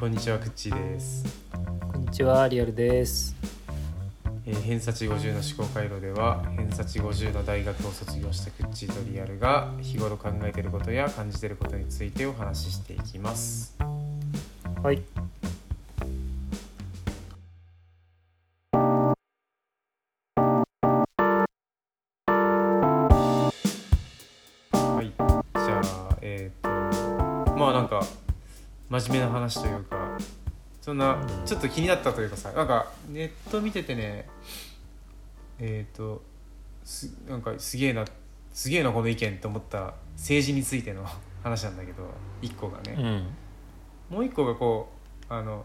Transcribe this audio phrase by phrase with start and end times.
[0.00, 1.26] こんにちはくっちーです、
[1.92, 3.36] こんにちは、リアルです。
[4.46, 13.76] えー、偏差値50の思考回路では偏差値50の大学を卒業したくっちーとリアルが日頃考えていることや感じていることについてお話ししていきます
[14.82, 15.02] はい。
[24.72, 26.68] はいじゃあえっ、と
[27.54, 28.00] まあなんか
[28.90, 29.89] 真面目な話というか
[30.80, 34.28] そんなちょっと気になったというかさなんかネット見ててね
[35.58, 36.22] えっ、と
[36.84, 38.04] すなんかすげえな
[38.52, 41.06] すげえなこの意見と思った政治についての
[41.42, 42.02] 話なんだけど
[42.42, 42.94] 一個がね、
[44.10, 44.16] うん。
[44.16, 44.90] もう一個がこ
[45.28, 45.64] うあの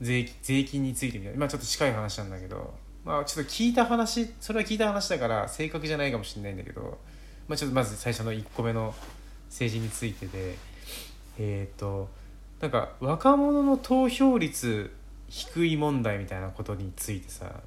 [0.00, 2.74] 税金税金についてみたいなまあちょっと近い話なんだけど
[3.04, 6.98] まあちょっと聞いた話それは聞いた話だから正確じゃないかもしれないんだけど
[7.48, 8.94] まあちょっとまず最初の1個目の
[9.48, 10.56] 政治についてで
[11.38, 12.08] えっ、と
[12.60, 14.92] なんか若者の投票率
[15.28, 17.60] 低い問題みたいなことについてさ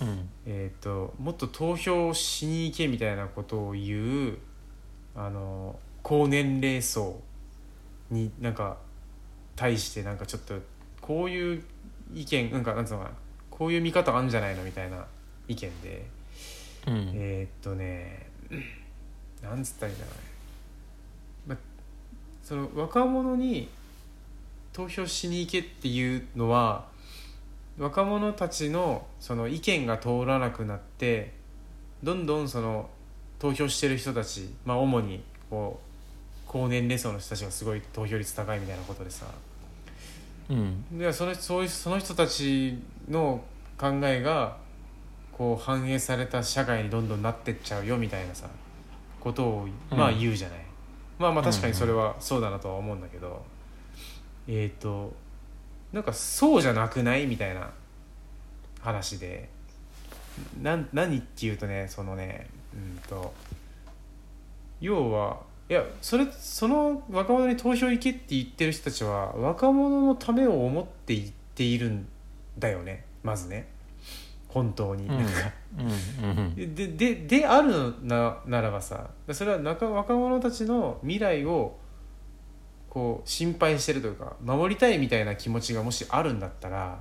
[0.00, 0.28] うん。
[0.46, 4.38] えー、ともっと投票しに行けみたいなことを言う
[5.14, 7.20] あの高年齢層
[8.10, 8.76] になんか
[9.56, 10.54] 対してなんかちょっと
[11.00, 11.62] こういう
[12.12, 13.10] 意見なんかなんつうのかな
[13.50, 15.06] こういう見方あるんじゃないのみたいな
[15.48, 16.06] 意見で
[16.88, 17.12] うん。
[17.14, 18.26] えーっとね
[19.42, 20.10] なんつったらいいんだろ
[21.46, 21.56] うね、ま、
[22.42, 23.68] その若者に
[24.74, 26.84] 投票しに行けっていうのは
[27.78, 31.32] 若者たちのその意見が通らなくなって
[32.02, 32.90] どんどんその
[33.38, 35.94] 投票してる人たちまあ主にこう
[36.46, 39.26] 高年齢層の人たちがすごい投票率高いみたいなことでさ。
[40.50, 40.98] うん。
[40.98, 43.42] でそのそういうその人たちの
[43.78, 44.56] 考えが
[45.32, 48.48] こう反映された社会にどんどんなってっちゃうよみたいなさ
[49.20, 50.18] ことをまあうん。
[50.18, 50.58] 言うじゃない、
[51.18, 53.44] まあまあ確かにそれはそうだなとは思うんだけど、
[54.48, 55.14] えっ、と
[55.92, 57.26] なんかそうじゃなくない？
[57.26, 57.70] みたいな
[58.80, 59.48] 話で。
[60.60, 63.32] なん何っていうとねそのねうんと
[64.80, 65.38] 要は
[65.68, 72.08] いやそれその若者に投票行けって言ってる人たちは若者のためを思って言っているん
[72.58, 73.04] だよね。
[73.22, 73.68] まずね。
[74.48, 75.18] 本当に、うん。
[75.18, 75.32] なんか。
[75.78, 76.74] うん。
[76.74, 81.76] ででであるなならばさそれは中若者たちの未来を
[82.94, 87.00] こう心配してるというか守りたいみたいな気持ちがもしあるんだったら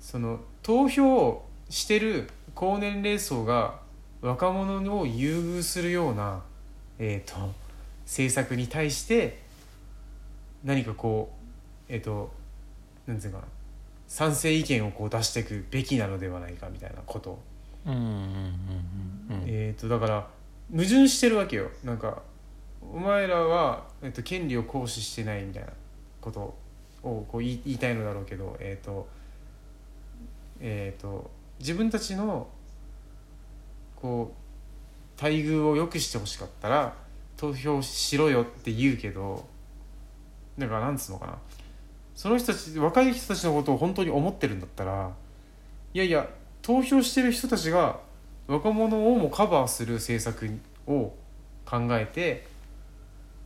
[0.00, 3.80] その投票してる高年齢層が
[4.20, 6.42] 若者を優遇するような、
[6.98, 7.52] えー、と
[8.04, 9.38] 政策に対して
[10.62, 11.32] 何かこ
[11.88, 12.30] うえっ、と
[13.06, 13.44] なんていうかな
[14.08, 17.38] 賛成意見をこう出していくべきなのではないかみたいなこと
[17.86, 17.94] うん。
[17.94, 18.00] うん。
[18.02, 19.44] うん。
[19.46, 20.26] えー、とだから
[20.70, 22.22] 矛盾してるわけよなんか
[22.82, 25.70] お前らは、えっと権利を行使してないみたいな
[26.20, 26.40] こと
[27.02, 29.08] をこう言い言いたいのだろうけどえっ、と
[30.60, 32.48] えっ、と自分たちの
[33.96, 34.34] こ
[35.18, 36.94] う待遇を良くしてほしかったら
[37.36, 39.46] 投票しろよって言うけど
[40.58, 41.38] だからなんつうのかな。
[42.14, 45.10] その人たち若い人たちのことを本当に思ってるんだったら
[45.94, 46.28] いやいや
[46.60, 47.98] 投票してる人たちが
[48.46, 50.50] 若者をもカバーする政策
[50.86, 51.14] を
[51.64, 52.46] 考えて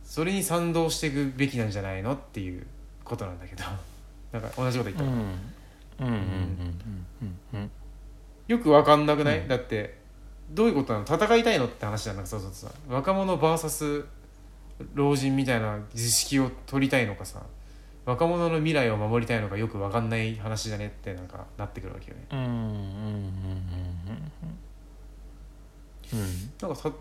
[0.05, 2.65] それに賛同していくべきなんじゃないのっていう
[3.03, 3.63] ことなんだけど
[4.31, 5.09] なんか同じこと言ったうん。
[5.09, 5.15] か
[5.99, 6.13] な、うん。
[6.13, 6.19] うん。
[7.53, 7.59] うん。
[7.59, 7.71] うん。
[8.47, 10.05] よく分かんなくない、うんだって
[10.51, 11.05] どういうことなの？
[11.05, 14.05] 戦いたいのって話なんだそうそうそう若者 VS
[14.93, 17.41] 老人みたいな図式を取りたいのかさ
[18.05, 22.39] 若者の未来を守りたいのかよく分かんない話じゃねってなんかなってくるわけよねうん。
[22.39, 22.45] うん。
[26.13, 26.19] うん。
[26.19, 26.51] うん。
[26.61, 26.91] なんかさ、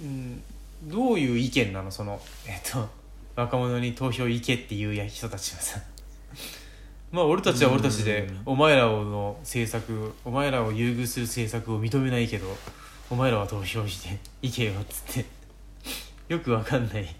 [0.00, 0.42] うん、
[0.84, 1.90] どういう意見なの？
[1.90, 2.88] そのえっと
[3.36, 5.80] 若者に投票行けっていうや人たちはさ。
[7.10, 8.42] まあ俺たちは俺たちでうん。
[8.46, 12.46] お前らの政策お前らを優遇する政策を認めないけど
[13.10, 15.26] お前らは投票して行けよっつって。
[16.28, 17.16] よくわかんない。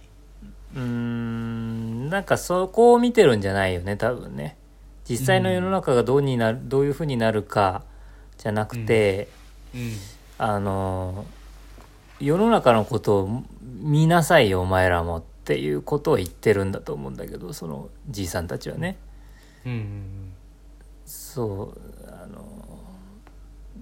[0.75, 2.11] うん。
[2.11, 4.57] なんかそこを見てるんじゃないよね、多分ね。
[5.09, 7.85] 実際の世の中がどうになる、どういうふうになるか
[8.39, 9.29] じゃなくて、
[9.75, 9.93] うん。
[10.39, 11.27] あの
[12.25, 18.97] 世の中のことを見なさいよお前らもっていうことを言ってるんだと思うんだけどそのじいさんたちはね。
[19.67, 20.33] うん
[21.05, 21.79] そう
[22.09, 22.45] あの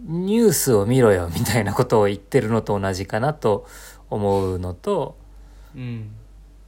[0.04, 3.66] ニュースを見ろよみたいなことを言ってるのと同じかなと
[4.10, 5.16] 思うのと
[5.76, 6.10] うん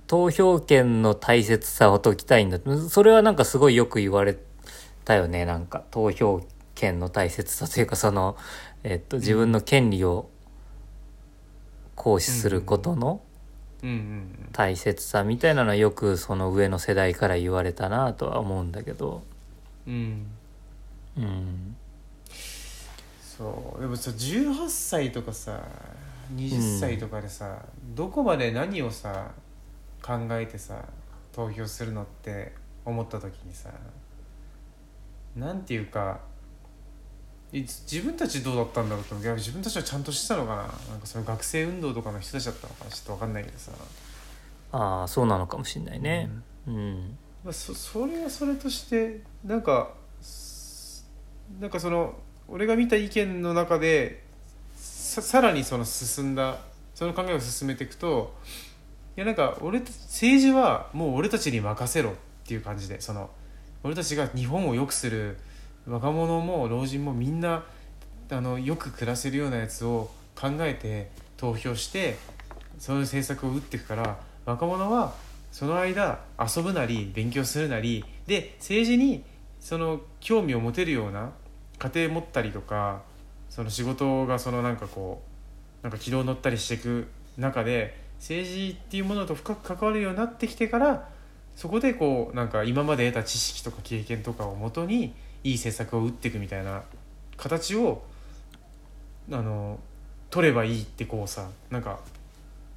[0.06, 2.58] 投票権の大切さを解きたいんだ。
[2.88, 4.38] それはなんかすごいよく言われ
[5.04, 5.82] たよねなんか。
[5.90, 6.42] 投票
[6.74, 8.36] 権の大切さというかその、
[8.82, 10.28] えっと、自分の権利を
[11.94, 13.20] 行使することの
[13.82, 19.22] うんうん大切さみたいなのはよくその上の世代から言われたなとは思うんだけど。
[19.86, 20.26] うん。
[21.16, 21.24] うん。
[21.24, 21.76] うん
[23.36, 23.80] そう。
[23.80, 25.60] でもさ18歳とかさ
[26.34, 27.58] 20歳とかでさ、
[27.94, 29.32] どこまで何をさ
[30.02, 30.84] 考えてさ
[31.32, 32.52] 投票するのって
[32.84, 33.70] 思った時にさ
[35.36, 36.33] なんていうかい
[37.60, 40.62] 自分たちどうだったんだろうといや自分たちはちゃんとしてたのかな？
[40.62, 42.90] なんかその学生運動とかの人たちだったのかな？
[42.90, 43.72] ちょっと分かんないけどさ、
[44.72, 46.28] ああそうなのかもしんないね。
[46.66, 47.16] うん。
[47.44, 51.06] まあ、そそれはそれとしてなんかす
[51.60, 52.14] なんかその
[52.48, 54.24] 俺が見た意見の中で
[54.74, 56.58] ささらにその進んだ
[56.94, 58.34] その考えを進めていくと
[59.16, 62.12] いやなんか俺た政治はもう俺たちに任せろっ
[62.46, 63.30] ていう感じでその
[63.82, 65.36] 俺たちが日本を良くする
[65.86, 67.64] 若者も老人もみんな
[68.30, 72.16] あのよく暮らせるようなやつを考えて投票して
[72.78, 75.14] そういう政策を打っていくから若者は
[75.52, 79.24] その間遊ぶなり勉強するなりで政治に
[79.60, 81.32] その興味を持てるような
[81.78, 83.02] 家庭持ったりとか
[83.50, 85.22] その仕事がそのなんかこ
[85.82, 91.08] うなんか軌道乗ったりしていく中で政治っていうものと深く関わるようになってきてから
[91.56, 96.82] そこでこうなんか今まで得た知識とか経験とかをもとにいい政策を打っていくみたいな
[97.36, 98.02] 形を
[99.30, 99.78] あの
[100.30, 102.00] 取ればいいってこうさなんか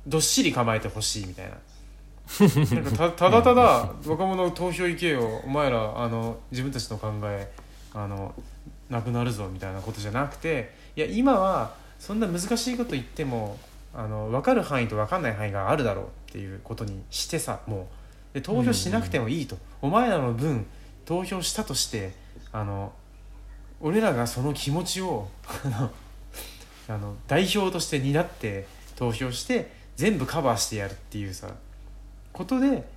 [0.06, 1.58] どっしり構えてほしいみたいな。
[2.76, 7.50] なんかたただただ 若者投票行けよお前らあの自分たちの考え
[7.94, 8.36] あの
[8.90, 13.58] なくなるぞみたいなことじゃなくていや今はそんな難しいこと言っても
[13.94, 18.08] あの分かる範囲と分かんない範囲があるだろうっていうことにしてさもう。
[18.34, 20.66] で投票しなくてもいいと、お前らの分
[21.06, 22.14] 投票したとして
[22.52, 22.94] あの
[23.80, 25.30] 俺らがその気持ちを
[26.90, 31.50] あの代表として担って投票して全部カバーしてやるっていうさ
[32.32, 32.88] ことで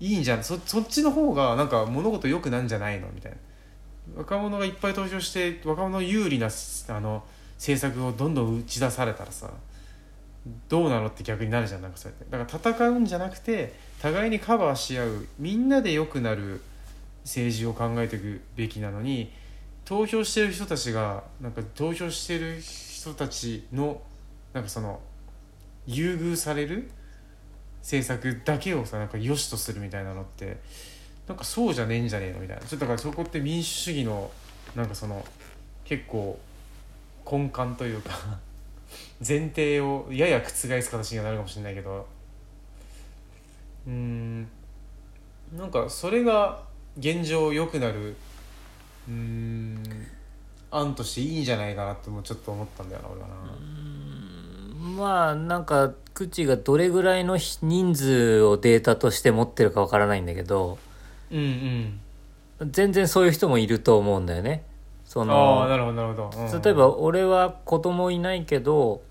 [0.00, 0.44] いいんじゃん。
[0.44, 3.38] そそっちの方がなんか物事良くなんじゃないのみたいな。
[4.16, 7.24] 若者がいっぱい投票して若者有利なあの
[7.56, 9.50] 政策をどんどん打ち出されたらさ
[10.68, 12.30] どうなのって逆になるじゃんなんかそうやって。
[12.30, 16.60] だから戦うんじゃなくて互いにカバーし合うみんなで良くなる
[17.24, 19.32] 政治を考えていくべきなのに
[19.84, 24.00] 投票してる人たちがなんか投票してる人たちの
[24.52, 25.00] なんかその
[25.86, 26.90] 優遇される
[27.80, 30.58] 政策だけをさなんか良しとするみたいなのって
[31.28, 32.62] なんかそうじゃねえんじゃねえのみたいな。
[32.62, 34.30] ちょっとだからそこって民主主義の
[34.74, 35.24] なんかその
[35.84, 36.38] 結構
[37.30, 38.38] 根幹というか
[39.26, 42.06] 前提をやや覆す形になるかもしれないけど。
[43.86, 44.48] うん。
[45.54, 46.62] なんかそれが
[46.98, 48.16] 現状良くなる
[49.08, 49.82] うーん
[50.70, 53.34] 案としていいんじゃないかなってもちょっと思ったんだよな俺はな。
[54.96, 60.78] まあなんか口がどれぐらいの人数をデータとして持ってるかわからないんだけど
[61.30, 61.38] うん
[62.60, 64.64] うん全然そういう人もいると思うんだよね。
[65.04, 69.02] そああのなるほどなるほど、うん例えば俺は子供いないけど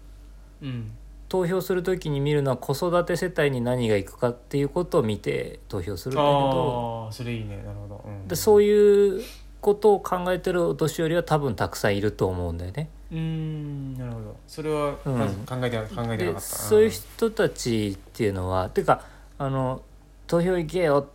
[0.61, 0.91] うん
[1.33, 7.57] 投票する時に見るのは子育て世帯に何がいくかっていうことを見て投票するんだけどそれいいね。
[7.57, 9.23] なるほど、うん、でそういう
[9.59, 12.87] ことを考えてるお年寄りは多分たくさんいると思うんだよね。
[13.11, 14.37] うーんなるほど。
[14.47, 15.17] それはうん。
[15.17, 16.41] まず考えてな、考えてなでかった。
[16.41, 19.01] そういう人たちっていうのはてか
[19.39, 19.81] あの
[20.27, 21.09] 投票行けよ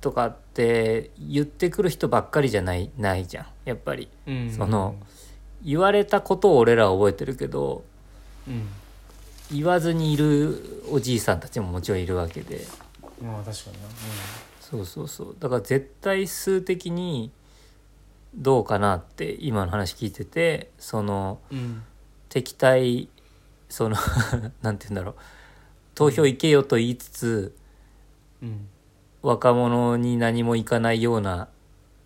[0.00, 4.08] とかって言ってくる人ばっかりじゃないないじゃんやっぱり。
[4.28, 4.52] うん。
[4.52, 4.94] その
[5.64, 7.82] 言われたことを俺らは覚えてるけど
[8.46, 8.68] うん
[9.52, 12.66] 言わずにいるおじいさんたちももちろんいるわけで。
[13.22, 13.88] まあ確かにな。
[14.60, 15.36] そうそうそう。
[15.38, 17.30] だから絶対数的に
[18.34, 21.82] どうかなって今の話聞いててそのうん、うん
[22.28, 23.08] 敵対
[23.68, 23.96] その
[24.60, 25.14] なんて言うんだろう。
[25.94, 27.54] 投票行けよと言いつつ
[28.42, 28.68] うん。
[29.22, 31.48] 若者に何もいかないような、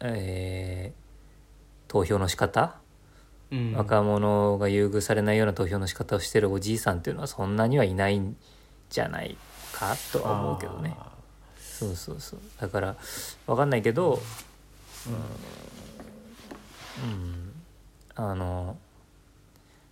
[0.01, 0.99] えー
[1.89, 2.77] 投票の仕方、
[3.51, 8.37] うん、若者が優遇されないような投票の仕方をしてるおじいさんっていうのはそんなにはいないん
[8.91, 9.37] じゃない
[9.73, 10.95] かとは思うけどね。
[10.99, 11.13] あ
[11.59, 12.41] そうそうそう。
[12.61, 12.97] だから
[13.47, 14.21] 分かんないけど
[15.07, 15.11] う
[17.07, 17.53] ん、うん、
[18.17, 18.77] あの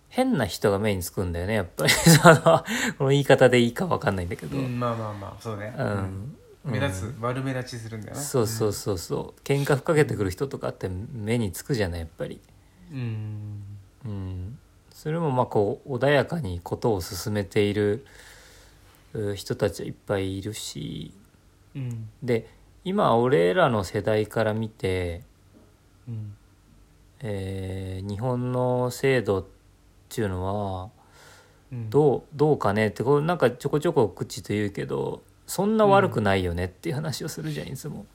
[0.09, 1.89] 変な人が目につくんだよねやっぱり。
[1.91, 2.63] その
[2.97, 6.35] この言い方でいいか分かんないんだけど、ーうんまあまあまあそうね、うん。
[6.65, 8.21] 目立つ、悪目立ちするんだよな。
[8.21, 9.41] そうそうそうそう。
[9.43, 12.41] 喧嘩ふっかけてくる人とかって目につくじゃないやっぱり
[12.91, 13.63] うん。
[14.05, 14.59] うん。
[14.91, 18.05] それもまあこう穏やかにことを進めている
[19.13, 21.13] う人たちはいっぱいいるし。
[21.75, 22.09] うん。
[22.23, 22.49] で
[22.83, 25.23] 今俺らの世代から見て、
[26.07, 26.35] うん。
[27.19, 29.45] えー日本の制度っ
[30.09, 30.43] ていうの
[30.83, 30.89] は
[31.71, 31.89] うん。
[31.89, 38.05] どうどうかねってこうなんかちょこちょこ口と言うけどそんな悪くないよねっていう話をするじゃんいつも、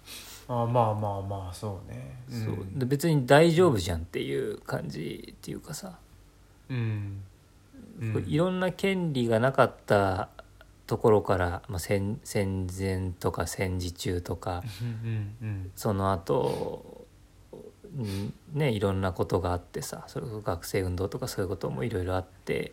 [0.49, 2.17] あまあまあまあそうね。
[2.29, 2.67] そう。
[2.75, 5.99] で別に大丈夫じゃんっていう感じっていうかさ、
[6.69, 7.23] うん。
[8.01, 8.25] うん。
[8.27, 10.29] いろんな権利がなかった
[10.87, 17.07] ところから、まあ、戦戦前とか戦時中とかうんうんその後
[17.97, 22.73] うんねいろんなことがあってさそれこそ学生運動とかそういうこともいろいろあって、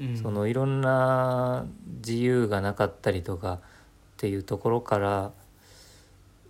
[0.00, 0.16] うん。
[0.16, 1.66] そのいろんな
[1.98, 3.58] 自由がなかったりとかっ
[4.18, 5.32] ていうところから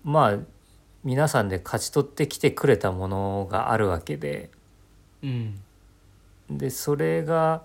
[0.07, 0.39] まあ
[1.03, 4.51] 皆さんで勝ち取ってきてくれたものがあるわけで。
[5.23, 5.61] うん。
[6.49, 7.65] でそれが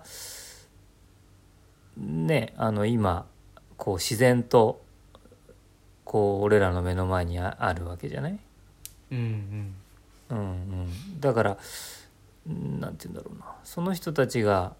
[1.95, 3.27] ねあの今
[3.77, 4.81] こう自然と
[6.03, 8.39] こう俺らの目の前にああるわけじゃない？
[9.11, 9.75] うんうん。
[10.31, 11.57] うんうん、だから
[12.47, 13.45] うんなんて言うんだろうな。
[13.63, 14.73] その人たちが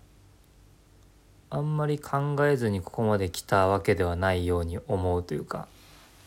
[1.52, 5.68] あんまり考えずにここまで来たわけではないように思うというか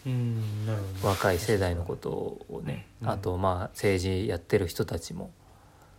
[0.07, 2.11] うんなるほど若い世代のこと
[2.49, 3.09] をねうん。
[3.09, 5.31] あとまあ政治やってる人たちも。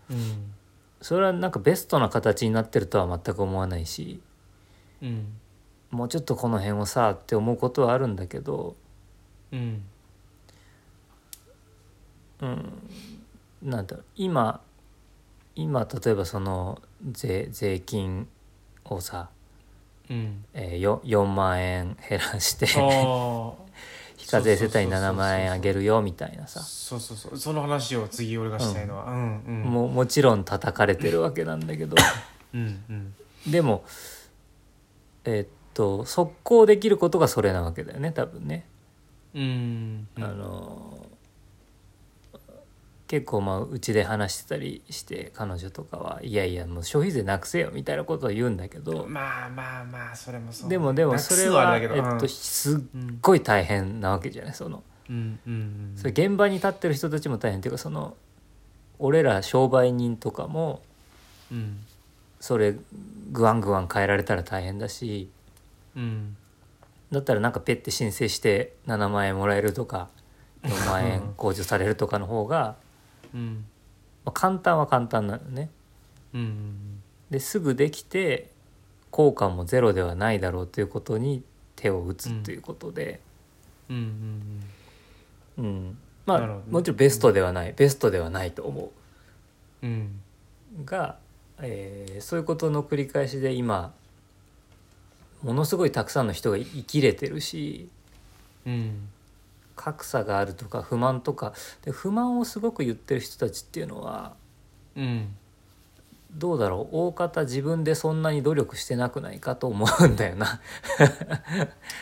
[0.09, 0.53] うん。
[1.01, 4.21] それはなんかベストな形になってるとは全く思わないし
[5.01, 5.33] うん。
[5.91, 8.75] もうちょっとこの辺をさって思うことはあるんだけど
[9.51, 9.83] うん。
[12.41, 12.73] うん。
[13.61, 14.61] なんだろう今
[15.55, 16.81] 今例えばその
[17.11, 18.27] 税税金
[18.83, 19.29] をさ、
[20.09, 20.45] うん。
[20.53, 23.53] えー、よ4万円減らしてあ
[24.17, 26.61] 非課税世帯に7万円あげるよみたいなあさ。
[26.61, 27.37] そうそうそう。
[27.37, 29.05] その話を次俺がしたいのは。
[29.05, 29.43] うん。
[29.45, 31.95] うんもうもちろん叩かれてるわけなんだけど。
[32.53, 33.13] うんうん。
[33.51, 33.83] でも
[35.25, 38.65] えーっと速攻できることがそれなわけだよね多分ね。
[39.33, 40.97] うんあの
[43.07, 54.53] 結構まあうちで話してたりして彼女とかはいやいやもう消費税なくせよみたいなことを言うんだけどまあまあまあそれもそうでもでもそれなはえっとすっうんごい大変なわけじゃない？
[54.55, 58.15] そのうんうんうんそれ現場に立ってる人たちも大変っていうかその
[58.97, 60.81] 俺ら商売人とかも
[61.51, 61.79] うん。
[62.39, 62.75] それ
[63.31, 65.29] グワングワン変えられたら大変だし
[65.95, 66.37] うん。
[67.11, 70.09] だったらなんかペッて申請して7万円もらえるとか
[70.63, 72.75] 4万円控除されるとかの方が、
[73.35, 73.65] うん。
[74.23, 75.69] まあ、簡単は簡単なのね。
[76.33, 78.49] うんですぐできて
[79.09, 81.43] 効果もゼロではないだろうということに
[81.75, 83.19] 手を打つということで、
[83.89, 84.63] うん
[85.57, 85.97] うんうん。
[86.25, 86.39] まあ
[86.69, 88.91] もちろんベストではない、ベストではないと思
[89.83, 89.87] う。
[89.87, 90.21] ん。
[90.81, 91.17] うが、
[91.59, 93.93] えーそういうことの繰り返しで今
[95.41, 97.89] ものすごいたくさんの人が生きれてるし。
[98.65, 99.09] うん
[99.85, 101.53] 格差があるとか不満とか。
[101.83, 104.33] で不満をすごく言ってる人たちっていうのは
[104.95, 105.35] うん。
[106.31, 106.97] どうだろう？
[107.07, 110.59] 大方自分でそんなに努力してなくないかと思うんだよな。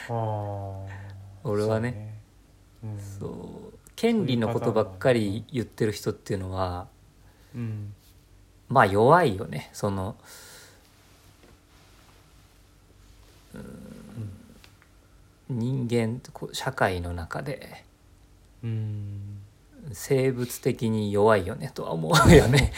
[1.44, 2.20] 俺はね。
[3.20, 6.88] そう権利のことばっかり言ってる人っていうのは
[8.70, 9.70] まあ弱いよね。
[9.74, 10.16] その
[13.54, 13.93] うん
[15.58, 17.84] 人間社会の中で
[18.64, 19.40] うん。
[19.92, 22.72] 生物的に弱いよねとは思うよね。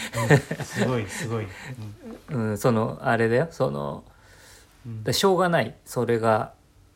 [0.63, 1.47] すごいすごい。
[2.29, 3.47] うん、そのあれだよ。
[3.51, 4.03] その
[4.85, 5.03] うん。
[5.03, 5.75] でしょうがない。
[5.85, 6.53] それが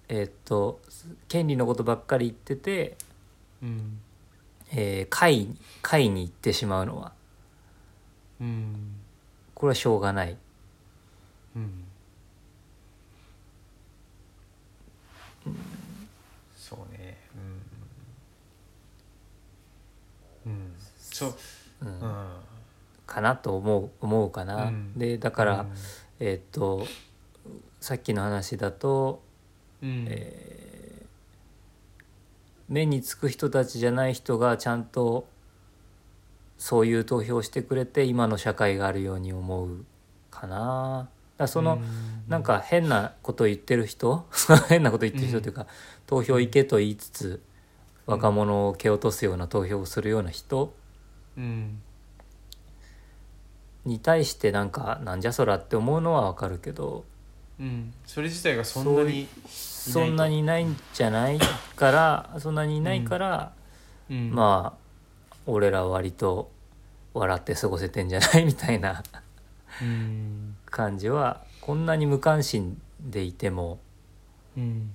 [0.07, 0.79] えーっと
[1.27, 2.97] 権利のことばっかり言ってて、
[3.61, 3.99] うん。
[4.71, 7.13] えー、会に会に行ってしまうのは。
[8.41, 8.95] うん。
[9.53, 10.37] これはしょうがない。
[11.55, 11.83] うん
[16.55, 17.17] そうね
[20.45, 20.73] うんうん
[21.19, 21.33] そう。
[21.83, 21.99] うん。
[21.99, 22.25] うん。
[23.05, 24.65] かなと思う思うかな。
[24.65, 24.97] うん。
[24.97, 25.73] でだから、うん。
[26.19, 26.85] えーっと
[27.81, 29.21] さっきの話だと、
[29.81, 30.05] うん。
[30.09, 30.59] えー
[32.69, 35.27] 目につく人たちじゃない人がちゃんと
[36.59, 39.85] そういう投票をしてくれて今の社会があるように思う
[40.29, 41.09] かな。
[41.37, 41.83] だその、うん。
[42.27, 44.27] なんか変なこと言ってる人
[44.69, 45.65] 変なこと言ってる人というか、
[46.05, 47.41] 投票行けと言いつつ
[48.05, 50.71] 若者を蹴落とすような投票をするような人
[51.39, 51.81] うん。
[53.85, 57.05] に対してなんかなんじゃそらって思うのはわかるけど
[57.59, 57.93] うん。
[58.05, 61.39] それ自体がそんなにそんなにいないんじゃない
[61.75, 63.53] からそんなにいないから、
[64.09, 64.31] うん。
[64.31, 66.51] まあ俺らは割と
[67.13, 69.01] 笑って過ごせてんじゃないみたいな
[69.81, 70.55] うん。
[70.69, 73.79] 感じはこんなに無関心でいても
[74.57, 74.91] うん。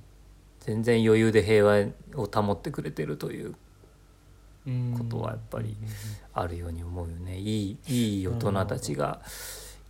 [0.61, 1.87] 全然余裕で平和
[2.17, 3.57] を保ってくれてるといううん
[4.99, 5.77] ことはやっぱり
[6.33, 7.39] あるように思うよね。
[7.39, 9.21] いいいい大人たちが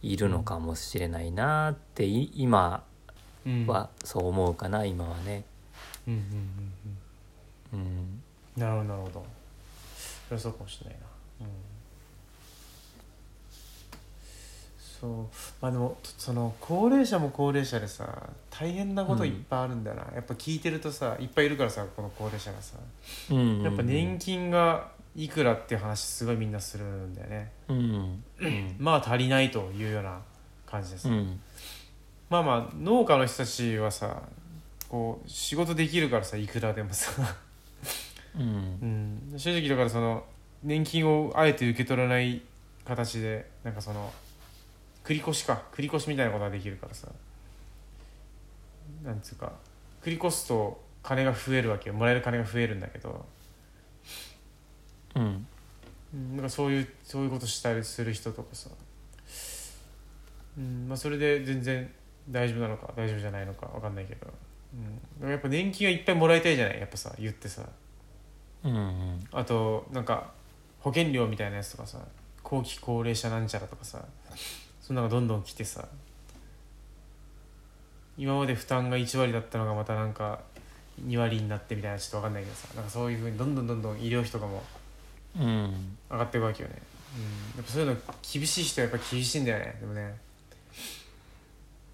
[0.03, 2.83] いるのかもしれないなってい今
[3.47, 3.67] うん。
[3.67, 5.45] はそう思うかな今はね。
[6.09, 6.21] うんうん
[7.75, 7.87] うんうん。
[7.87, 8.23] うん。
[8.57, 9.27] なるほどなるほど。
[10.27, 11.07] それはそうかもしれないな。
[11.43, 11.74] うん
[15.05, 15.27] そう。
[15.61, 22.79] まあでもその高齢者も高齢者でさ大変なこといっぱいあるんだよな、やっぱ聞いてるとさいっぱいいるからさこの高齢者がさ。
[23.31, 27.53] うんやっぱ年金がいくらっていう話すごいみんなするんだよね。
[27.69, 28.77] うんうん。
[28.79, 30.19] まあ足りないというような
[30.65, 31.39] 感じです、うん。
[32.31, 34.23] まあまあ農家の人たちはさ
[34.89, 37.13] こう仕事できるからさいくらでもさ、
[38.35, 39.21] うん。
[39.33, 40.25] うん、正直だからその
[40.63, 42.41] 年金をあえて受け取らない
[42.87, 44.11] 形でなんかその
[45.05, 45.63] 繰り越しか。
[45.73, 47.09] 繰り越しみたいなことができるからさ。
[49.05, 49.53] なんつうか。
[50.03, 51.95] 繰り越すと金が増えるわけよ。
[51.95, 53.25] もらえる金が増えるんだけど、
[55.15, 55.47] うん。
[56.15, 58.71] うん、なんかそういうそういうことしたりする人とかさ、
[60.57, 60.89] うん。
[60.89, 61.91] まあ、それで全然
[62.31, 64.27] 大丈夫なのか大丈夫じゃないのか分かんないけど、
[65.23, 66.81] うん、やっぱ年金はいっぱいもらいたいじゃない？
[66.81, 67.63] やっぱさ言ってさ。
[68.65, 69.21] うん。
[69.33, 70.33] あとなんか
[70.81, 71.99] 保険料みたいなやつとかさ。
[72.43, 74.05] 後期高齢者なんちゃらとかさ
[74.87, 75.89] そんなのがどんどん来てさ。
[78.19, 80.41] 今まで負担が1割だったのがまたなんか
[81.03, 82.69] 2割になってみたいなちょっと分かんないけどさ。
[82.75, 84.63] なんかそういうふうにどんどんどんどん医療費とかも
[85.41, 86.83] うん上がっていくわけよね、
[87.17, 87.23] うん、
[87.57, 87.97] やっぱそういうの
[88.31, 89.77] 厳しい人はやっぱ厳しいんだよね。
[89.81, 90.15] でもね、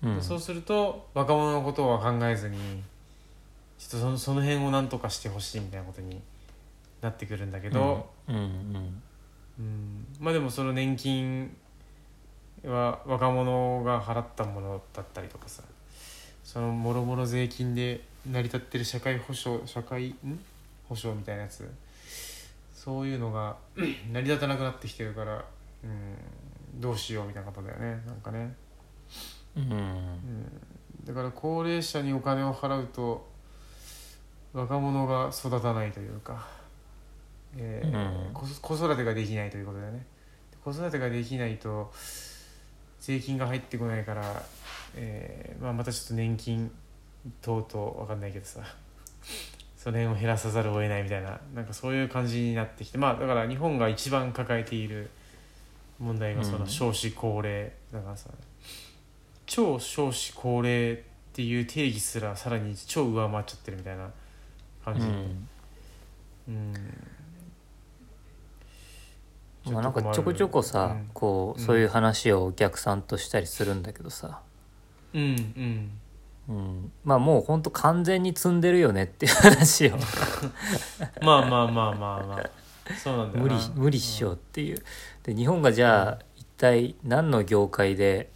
[0.02, 0.20] うん。
[0.20, 2.58] そうすると若者のことは考えずに
[3.78, 6.20] ちょっとそのその辺をなんとかしてほしいみたいなことに
[7.00, 8.34] なってくるんだけど、うん。
[8.34, 9.02] うん。
[9.60, 10.06] うん。
[10.18, 11.56] まあでもその年金
[12.64, 15.62] は若者が払ったものだったりとかさ
[16.44, 20.38] そのもろもろ税金で成り立ってる社会保障社会ん？
[20.88, 21.70] 保障みたいなやつ。
[22.74, 23.56] そういうのが
[24.10, 25.44] 成り立たなくなってきてるから、
[25.84, 28.02] うん、どうしようみたいなことだよね。
[28.06, 28.54] なんかね、
[29.56, 29.72] うん。
[29.72, 33.28] うん、だから高齢者にお金を払うと
[34.52, 36.48] 若者が育たないというか、
[37.56, 38.32] えーうん。
[38.32, 40.04] こ子育てができないということだよね。
[40.64, 41.92] 子育てができないと
[43.00, 44.42] 税金が入ってこないから、
[44.94, 46.70] えーまあ、またちょっと年金
[47.42, 48.60] 等々わかんないけどさ
[49.76, 55.10] その辺を減らさざるを得ないみたいななんかそういう感じになってきてまあだから日本が一番抱えている
[55.98, 56.60] 問題がそうん。
[56.60, 58.30] の少子高齢だからさ、
[59.46, 60.96] 超少子高齢っ
[61.32, 64.10] ていう定義すらさらに超上回っちゃってるみたいな
[64.84, 65.48] 感じ、うん。
[66.48, 66.72] うん。
[66.72, 67.19] まあ
[69.70, 71.66] なんかちょこちょこさ、こううん。
[71.66, 74.40] そういう話をお客さんとしたりするんだけどさ、
[75.14, 75.90] うんうん。
[76.48, 79.96] うん、まあもうほんと完全に積んでるよねっていう話を。
[81.22, 82.50] まあまあまあまあまあ。
[82.96, 84.82] そうなんだよ無な理無理っしょっていう。
[85.22, 88.30] で日本がじゃあ一体何の業界で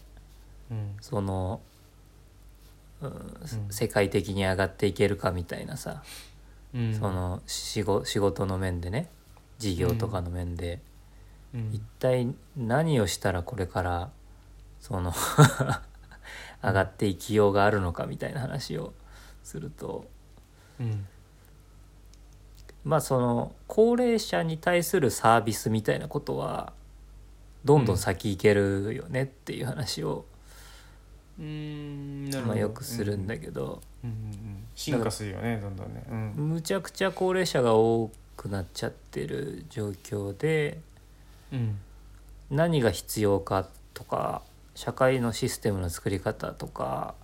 [0.71, 0.97] うん。
[1.01, 1.61] その、
[3.03, 3.67] うんん。
[3.71, 6.03] 世界的に上がっていけるかみたいなさ、
[6.73, 6.95] うん。
[6.95, 9.09] その仕事の面でね。
[9.59, 10.81] 事業とかの面で、
[11.55, 11.71] うん。
[11.73, 14.11] 一体何をしたらこれから
[14.81, 15.13] その
[16.63, 18.93] 上がっていきようがあるのかみたいな話を
[19.43, 20.05] すると。
[20.81, 21.07] うん。
[22.85, 26.73] まあその高齢者に対するサービスみたいなことは
[27.65, 30.27] どんどん先行けるよねっていう話を、
[31.39, 34.11] うんまあ、よくするんだけど、うん。
[34.11, 36.05] うんうん進化するよねどんどんね。
[36.11, 36.49] うん。
[36.49, 40.94] むちゃくちゃ高齢者が多くなっちゃってる状況でうん
[42.51, 44.43] 何が必要かとか
[44.75, 47.15] 社会のシステムの作り方とか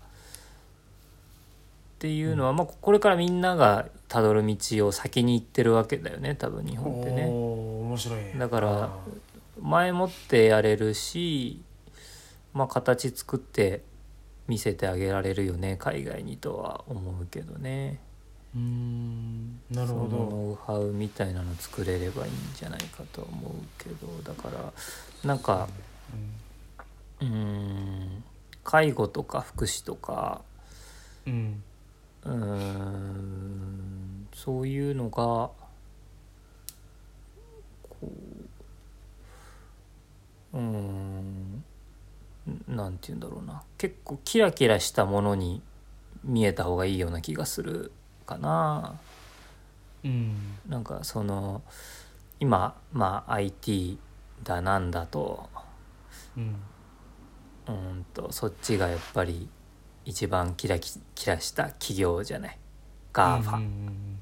[1.97, 7.27] っていうのは、まあ、これからみんながたどる道を先に行ってるわけだよね多分日本ってね。
[7.27, 8.35] 面白いね。
[8.39, 8.99] だからあ
[9.61, 11.61] 前もってやれるし、
[12.55, 13.83] まあ、形作って
[14.49, 18.01] 見せてあげられるよね海外にとは思うけどね。
[18.07, 18.10] ー
[18.55, 24.73] うんなるほそのどノウハウみたいなの作れればいいんじゃないかと思うけどだから
[25.25, 25.69] なんか
[27.21, 28.25] うーん
[28.65, 30.43] 介護とか福祉とか
[31.27, 31.63] うん。
[32.25, 35.55] うーんそういうのがこ
[40.53, 41.65] ううーん
[42.69, 43.63] なんて言うんだろうな。
[43.79, 45.63] 結構キラキラしたものに
[46.25, 47.93] 見えた方がいいような気がする
[48.31, 48.95] かな。
[50.05, 50.37] うん。
[50.69, 51.63] なんかその
[52.39, 53.99] 今まあ IT
[54.45, 55.49] だなんだと。
[56.37, 56.57] うん。
[57.69, 59.49] うんとそっちがやっぱり
[60.05, 62.59] 一番キラキキラした企業じゃない
[63.13, 64.21] ？GAFA、うん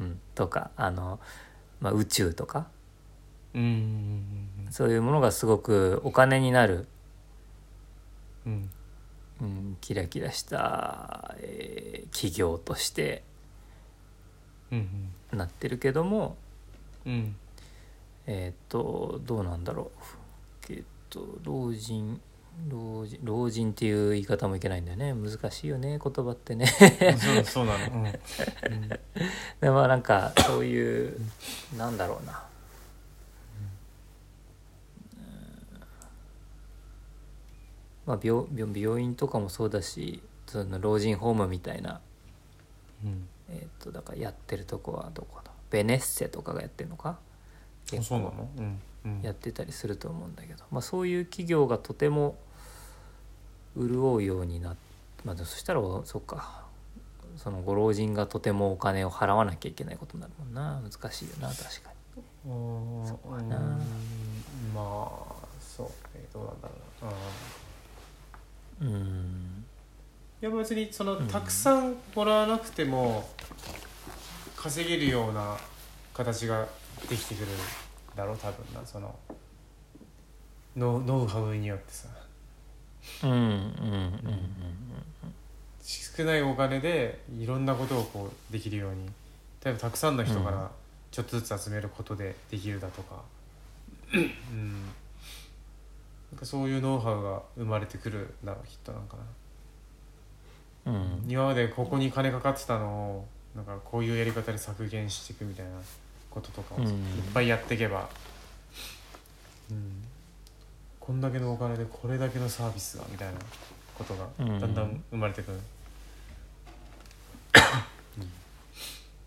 [0.00, 1.20] うん とかあの、
[1.80, 2.66] まあ、宇宙とか。
[3.54, 4.72] うんうん。
[4.72, 6.86] そういうものがすごくお金になる、
[8.44, 8.70] うん
[9.40, 13.22] うん、キラキラした、えー企業として
[14.72, 14.88] うん
[15.32, 16.36] なってるけども
[17.04, 17.12] うん。
[17.12, 17.36] うん
[18.30, 19.90] えっ、とどうなんだろ
[20.68, 20.72] う。
[20.72, 22.20] えっと老人
[22.68, 25.14] 老人老人っていう言い方もいけないんだよね。
[25.14, 26.66] 難しいよね言葉ってね。
[26.66, 27.94] そうそうなの。
[27.94, 28.06] うん。
[28.06, 28.88] うん。
[29.62, 31.18] でもなんかそういう
[31.78, 32.44] なんだろうな
[38.08, 42.00] まあ病病病院とかもそうだしその老人ホームみたいな
[43.04, 43.28] うん。
[43.50, 45.52] えっ、とだからやってるとこはどこだ？
[45.70, 47.18] ベネッセとかがやってるのか？
[47.96, 48.48] あそうなの？
[48.58, 49.22] うんうん。
[49.22, 52.36] やってたりすると思うんだけど、まあ、そういう企業がとても
[53.76, 54.76] 潤うようになっ
[55.24, 56.66] まあ、そしたらそっか。
[57.36, 60.80] そのご老人がとてもお金を払わなきゃいけないことになるもんな。
[60.82, 61.90] 難しいよな確か
[62.44, 62.46] に。
[63.06, 63.56] そうかな。
[63.56, 63.78] うん
[64.74, 65.86] まあそう
[66.18, 66.24] ね。
[66.32, 67.10] どうなんだろうな
[68.80, 68.88] うん。
[68.88, 69.64] うん
[70.40, 71.26] いや別にその、うん。
[71.26, 73.28] たくさんもらわなくても
[74.56, 75.56] 稼げるような
[76.14, 76.66] 形が
[77.08, 77.46] できてくる
[78.16, 78.86] だろう多分な。
[78.86, 79.14] その
[80.76, 82.08] ノウノウハウによってさ。
[83.24, 84.48] うんうんうん
[85.82, 89.06] 少ないお金でいろんなことをこうできるように。
[89.64, 90.54] 例えばたくさんの人かうん。
[90.54, 90.70] ら
[91.10, 93.22] ちょっとずつ集めることでできるだとか、
[94.14, 94.84] うん、
[96.32, 99.16] なんかそういうノウハウが生まれてくるんだろうきっとなんか
[100.84, 100.92] な。
[100.92, 101.00] うん。
[101.00, 105.72] うん今までここに金かかってたのをなんかこういうやり方で削減していくみたいな
[106.30, 106.86] こととかをうん。
[106.86, 106.92] いっ
[107.32, 108.08] ぱいやっていけば、
[109.70, 110.04] うん、
[111.00, 113.38] こんだけのお金でこれだけのサービスがみたいな
[113.94, 114.60] ことがうん。
[114.60, 115.58] だんだん生まれてくる。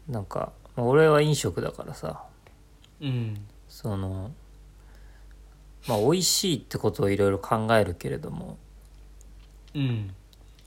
[0.08, 2.24] なんかまあ俺は飲食だからさ。
[3.02, 3.46] うん。
[3.68, 4.32] その
[5.88, 8.58] まあ美味しいってことをいろいろ考えるけれども
[9.74, 10.14] うん。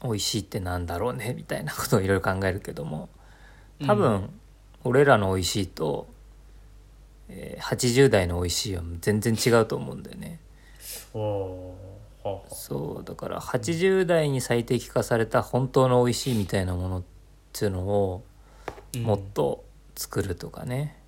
[0.02, 3.08] 美味しいってなんだろうねみたいなことをいろいろ考えるけども
[3.86, 4.30] 多う分
[4.84, 6.06] 俺らの美味しいと、
[7.28, 10.38] えー80代の美味しいは全然違うと思うんだよね。
[12.50, 17.02] そうだから80代に最適化された本当の美味しいみたいなものっ
[17.52, 18.24] ていうのを
[18.96, 21.03] もっと作るとかね、うん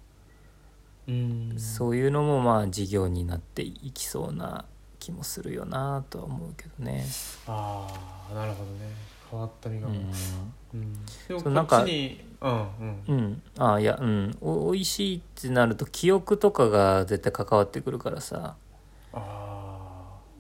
[1.57, 4.65] そういうのもまあ事業になっていきそうな
[4.99, 7.07] 気もするよなとは思うけどね。
[7.47, 7.87] あ
[8.33, 8.91] あなるほどね。
[9.31, 9.95] 変わった見方、うん。
[10.75, 11.07] うん。
[11.29, 13.05] でもそうなんかこっちにうんうん。
[13.07, 14.37] うん、あいやうん。
[14.41, 18.57] お美味しいってなると記憶とかが絶対関わってくるからさ。
[19.13, 19.47] あ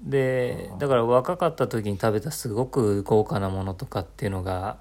[0.02, 4.78] でだから若かった時に食べたすごく豪華なものとかっていうのが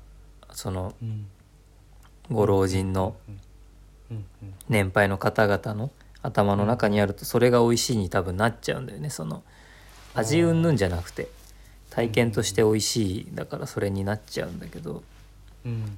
[0.52, 0.94] その
[2.30, 3.16] ご老人の
[4.70, 5.92] 年配の方々の
[6.22, 9.10] 頭の中にあるとそれが美味しいに多分なっちゃうんだよね。
[9.10, 9.44] その
[10.14, 11.28] 味うんぬんじゃなくて
[11.90, 15.04] 体験として美味しいだからそれになっちゃうんだけど
[15.66, 15.98] うん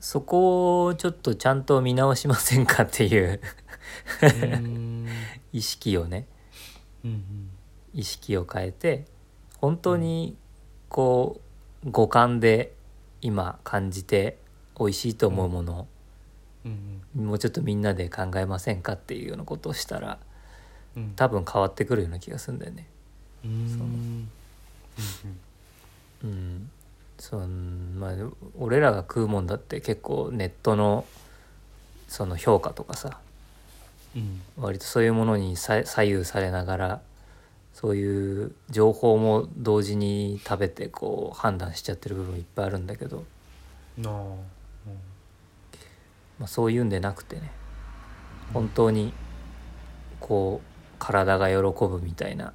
[0.00, 3.40] そこをちょっとちゃんと見直しませんかっていう
[4.22, 4.26] う
[4.56, 5.08] ん。
[5.52, 6.26] 意識をね。
[7.04, 7.50] うん
[7.94, 9.04] 意識を変えて
[9.60, 10.36] 本当に
[10.88, 11.40] こ
[11.84, 12.72] う五感で
[13.20, 14.38] 今感じて
[14.78, 15.86] 美味しいと思うもの
[16.64, 20.18] うんをもうちょっとみんなで考えませんかっていうようなことをしたら
[20.96, 21.12] うん。
[21.16, 22.86] 多分変わってくるような気がするんだよね。
[23.44, 23.68] うん。
[23.68, 23.84] その。
[23.84, 24.28] うん
[26.24, 26.70] うん、
[27.18, 28.12] そのまあ
[28.58, 31.04] 俺らが食うもんだって結構ネットの
[32.08, 33.18] その評価とかさ
[34.14, 34.42] うん。
[34.56, 37.00] 割とそういうものにさ左右されながら
[37.74, 43.24] そういう情報も同時に食べてこう判断しちゃってる部分いっぱいあるんだけど、
[46.38, 47.50] まあ、そういうんでなくてね
[48.52, 49.12] 本当に
[50.20, 50.66] こう
[50.98, 52.52] 体が喜ぶみたいな、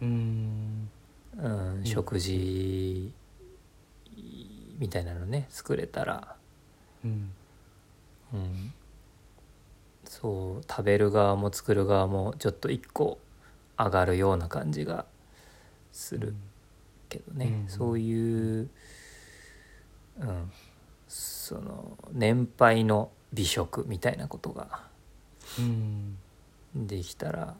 [0.00, 0.90] うん。
[1.36, 3.12] うん、食事
[4.78, 6.36] みたいなのね作れたら、
[7.04, 7.32] うん。
[8.32, 8.72] うん、
[10.04, 13.18] そう食べる側も作る側もちょっと一個
[13.78, 15.06] 上がるような感じが
[15.92, 16.34] する
[17.08, 17.68] けどね、うん。
[17.68, 18.68] そういう、
[20.20, 20.52] うん、
[21.48, 24.82] その年配の美食みたいなことが
[25.58, 26.18] うん。
[26.74, 27.54] できたら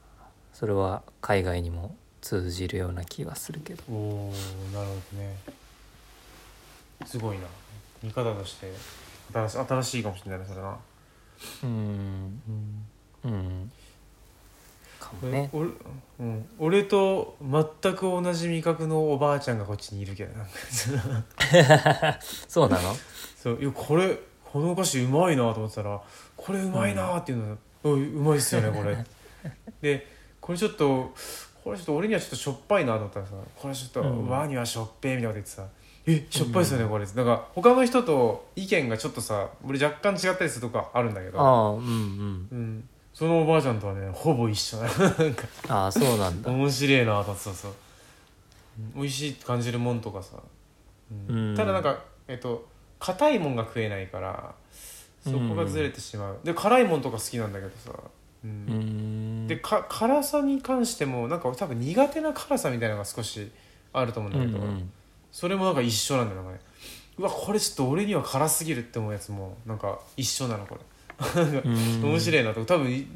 [0.52, 3.82] それは海外にも通じるような気はするけど。
[3.90, 4.32] おお
[4.74, 5.36] なるほどね。
[7.06, 7.46] すごいな。
[8.02, 8.70] 見方として
[9.32, 10.76] 新し新しいかもしれないねそれな
[11.62, 12.42] うん。
[13.24, 13.72] うん
[14.98, 15.50] かもね。
[15.52, 15.70] 俺
[16.20, 20.42] うん、俺と全く同じ味覚のおばあちゃんがこっちにいるけどな。
[20.44, 20.46] ん
[21.36, 22.94] かそうなの？
[23.36, 26.00] そういやこれこのお菓子うまいなと思ってたら
[26.36, 28.96] これうまいなっていうの、おいうまいっすよねこれ。
[29.80, 30.06] で
[30.40, 31.12] これちょっと
[31.62, 34.28] これちょっと俺にはちょっとしょっぱいなと思ったらさこれちょっとうん。
[34.28, 35.66] 和にはしょっぺーみたいなこと言ってさ
[36.06, 42.48] 「えしょっぱいっすよねこれ」なんか他の人と意見がちょっとさ俺若干違ったりするとかあるんだけど、ああうんうん。
[42.50, 45.48] うん、そのおばあちゃんとはねほぼ一緒な なんか。
[45.66, 46.52] ああそうなんだ。
[46.52, 47.72] 面白いなとそうそう。
[48.94, 50.36] 美味しいって感じるもんとかさ、
[51.28, 51.50] うん。
[51.50, 51.56] うん。
[51.56, 52.68] ただなんかえっと
[53.00, 54.54] 硬いもんが食えないから
[55.24, 57.90] そこがずれてしまう、で辛いもんとか好きなんだけどさ、
[58.44, 59.48] うん。
[59.48, 63.50] でか辛さに関してもなんか多分苦手な辛さみたいなのが少し
[63.92, 64.92] あると思うんだけど、うんうん。
[65.32, 66.60] それもなんか一緒なんだよね。
[67.18, 70.80] うわこれちょっと俺には辛すぎるって思うやつもなんか一緒なのこれ。
[70.80, 72.64] うん面白いなと。
[72.64, 73.06] 多分い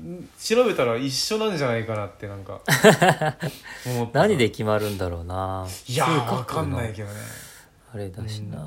[0.41, 2.61] 調べたら一緒なんじゃないかなってなんか。
[4.13, 5.67] 何で決まるんだろうな。
[5.87, 7.15] いやわかんないけどね。
[7.95, 8.59] あれだしな、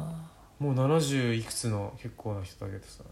[0.59, 3.03] もう70いくつの結構な人だけどさ。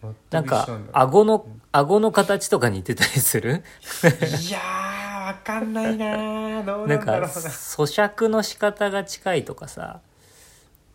[0.00, 3.50] な全んか顎の顎の形とか似てたりする？
[3.50, 6.64] いやーわかんないなー。
[6.64, 7.28] どうなんんだろうな。
[7.28, 10.00] 咀嚼の仕方が近いとかさ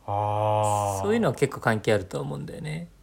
[0.08, 2.88] あーそういうのは結構関係あると思うんだよね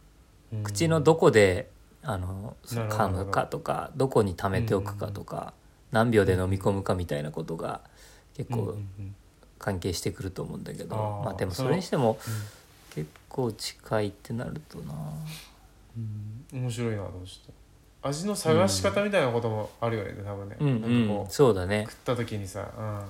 [0.63, 1.69] 口のどこで
[2.03, 4.07] あの噛むかとかど。
[4.07, 5.53] こに溜めておくかとか
[5.91, 7.81] 何秒で飲み込むかみたいなことが
[8.35, 8.75] 結構
[9.59, 12.17] 関係してくると思うんだけど、まあでもそれにしても
[12.93, 14.93] 結構近いってなるとな。
[15.97, 16.61] うん。
[16.61, 17.29] 面白いなと思って。
[18.03, 21.85] 味の探し方みたいなこともあるよね多分ね、うんうなんかこんそうだね。
[21.87, 23.01] 食った時にさ、うん、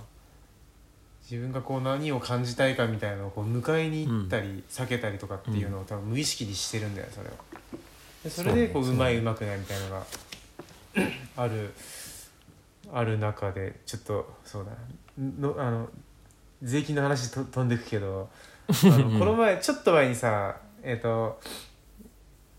[1.30, 7.34] 自分がこう何を感じたいかみたいなのをこう迎えに行ったり、避けたりとかっていうのを多分無意識にしてるんだよそれは。
[8.24, 10.06] でそれでこうそうまいうまくないみたいなのが
[11.38, 11.74] ある
[12.94, 14.78] ある中でちょっとそうだな。
[15.50, 15.90] のあの
[16.62, 18.30] 税金の話と飛んでくけど
[18.68, 21.40] あの この前ちょっと前にさえっ、と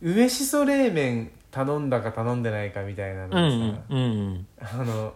[0.00, 3.98] 梅しそ冷麺頼んだか頼んでないかみたいなのさ、んうんう
[4.30, 4.46] ん。
[4.60, 5.14] あの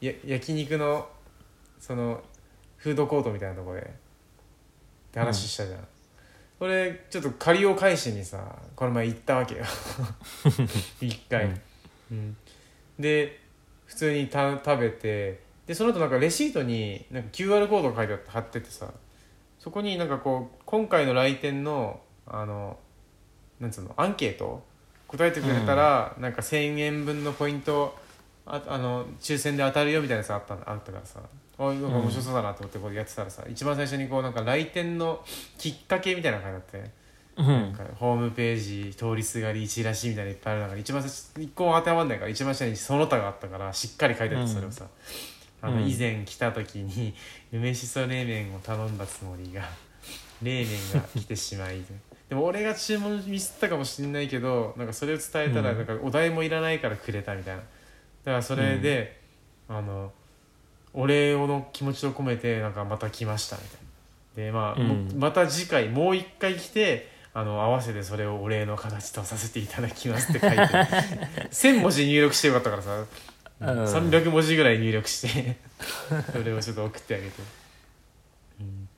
[0.00, 1.08] や焼肉の
[1.80, 2.22] その
[2.78, 3.82] フードコートみたいなところで。
[3.82, 5.80] って話したじゃん、
[6.58, 9.64] これちょっと借りを返しにさこの前行ったわけよ。
[11.00, 11.60] 一回、うん。
[12.10, 12.36] うん。
[12.98, 13.40] で
[13.86, 18.92] 普通にた食べてでその後なんかレシートになんか QR コードが書いてあって貼っててさ
[19.58, 22.78] そこになんかこう今回の来店のあの
[23.60, 24.62] なんつうのアンケート
[25.08, 27.96] 答えてくれたら、なんか1,000円分のポイント
[28.44, 31.20] ああの抽選で当たるよみたいなやつあったあったからさ
[31.58, 35.24] あなんか面白そうだなと思ってこうやってたらさ、一番最初にこうなんか来店の
[35.58, 36.90] きっかけみたいなのが書いてあって。
[37.38, 44.86] うなんんかホームページ通りすがりチラシみたいなのいっぱいある中で一番最初一個も当てはまんないから一番下にその他があったからしっかり書いてあってそれをさ、
[45.62, 47.14] あのうん以前来た時に
[47.52, 49.62] 梅しそ冷麺を頼んだつもりが
[50.42, 51.80] 冷麺が来てしまい
[52.28, 52.34] で。
[52.34, 55.78] も俺が注文ミスったかもしれないけどなんかそれを伝えたらうん。
[55.78, 57.60] なんかお題もいらないからくれたみたいな。
[57.60, 57.64] だ
[58.24, 59.20] からそれで、
[59.68, 60.12] あの
[60.98, 63.70] お礼の気持ちを込めてなんかまた来ましたみたい
[64.36, 64.46] な。
[64.46, 64.88] でまあ、うん。
[65.06, 73.04] もまた次回もう一回来てあの合わせてそれをお礼の形とさせていただきますって書いて1000 文字入力してよかったからさ、
[73.60, 73.84] うん。
[73.84, 75.56] 300文字ぐらい入力して
[76.32, 77.32] それをちょっと送ってあげて、
[78.60, 78.88] うん。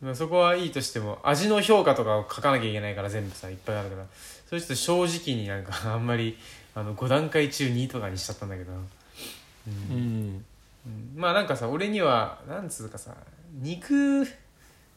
[0.00, 4.06] まあ、そこはいいとしても味の評価とかを書かなきゃいけないから全部さいっぱいあるから。
[4.48, 6.38] それちょっと正直になんかあんまり
[6.74, 9.96] あの5段階中2とかにしちゃったんだけど、うん。
[9.96, 10.44] うん
[10.86, 11.20] うん。
[11.20, 13.14] まあなんかさ俺にはなんつうかさ
[13.52, 14.26] 肉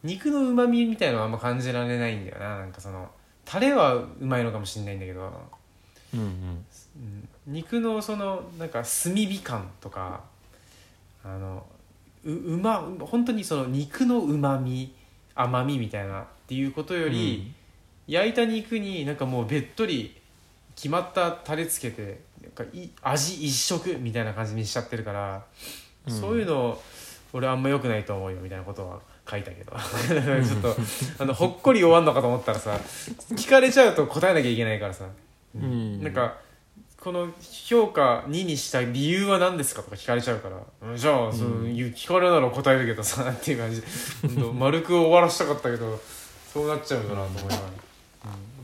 [0.04, 2.60] 肉のうまみみたいのはあんま感じられないんだよな。
[2.60, 3.10] なんかその
[3.46, 5.32] タレはうまいのかもしれないんだけど、
[6.14, 10.22] うんうん、肉のそのなんか炭火感とか
[11.24, 11.66] あの
[12.24, 14.94] ううま本当にその肉のうまみ
[15.34, 17.54] 甘みみたいなっていうことより、
[18.08, 20.20] 焼いた肉になんかもうべっとり
[20.76, 22.22] 決まったタレつけて
[22.56, 25.44] なんかい味一色みたいな感じにしちゃってるから、
[26.08, 26.14] うん。
[26.14, 26.80] そういうの
[27.34, 29.74] 俺あんま良くないと思うよみたいなことは書いたけど。
[29.78, 30.76] ちょっと
[31.20, 32.80] あのほっこり終わんのかと思ったらさ
[33.32, 35.06] 聞かれちゃうと答えなきゃいけないからさ、
[35.56, 36.02] うん。
[36.02, 36.38] なんか
[37.00, 40.58] この評価2にした理由は何ですかとか聞かれちゃうから。
[40.90, 43.84] うんじゃあ、そういう聞かれるなら答えるけどさっていう感じ。
[44.54, 46.00] 丸く終わらしたかったけど
[46.52, 47.62] そうなっちゃうんだなと思いなが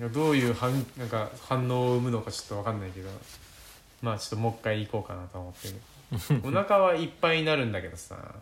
[0.01, 3.09] ら、どういう反なんか反応を生むのかちょっと分かんないけど
[4.03, 5.69] まあちょっともう一回行こうかなと思って。
[5.69, 5.75] る
[6.43, 8.35] お腹はいっぱいになるんだけどさ。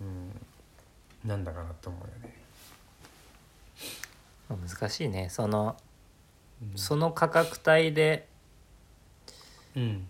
[0.00, 0.30] うん。
[1.24, 2.08] なんだかなと思うよ
[4.58, 5.30] ね、難しいね。
[5.30, 5.78] その
[6.60, 6.78] うん。
[6.78, 8.28] その価格帯で
[9.74, 10.06] うん。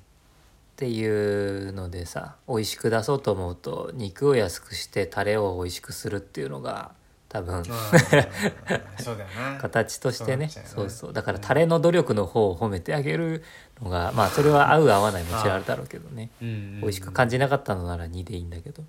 [0.72, 6.96] っていうのでさ美味しく出そうと思うと肉を安くしてタレを美味しくするっていうのが
[7.32, 7.56] 多分。
[7.56, 7.64] うん。
[9.02, 9.58] そうだよな。
[9.58, 10.50] 形としてね。
[10.50, 13.42] そうそうだからタレの努力の方を褒めてあげる
[13.80, 16.28] のがまあそれは合う合わないもちろんあるだろうけどね。
[16.42, 16.80] うんうんうん。
[16.82, 18.84] 美味しく感じなかったのなら2でいいんだけど。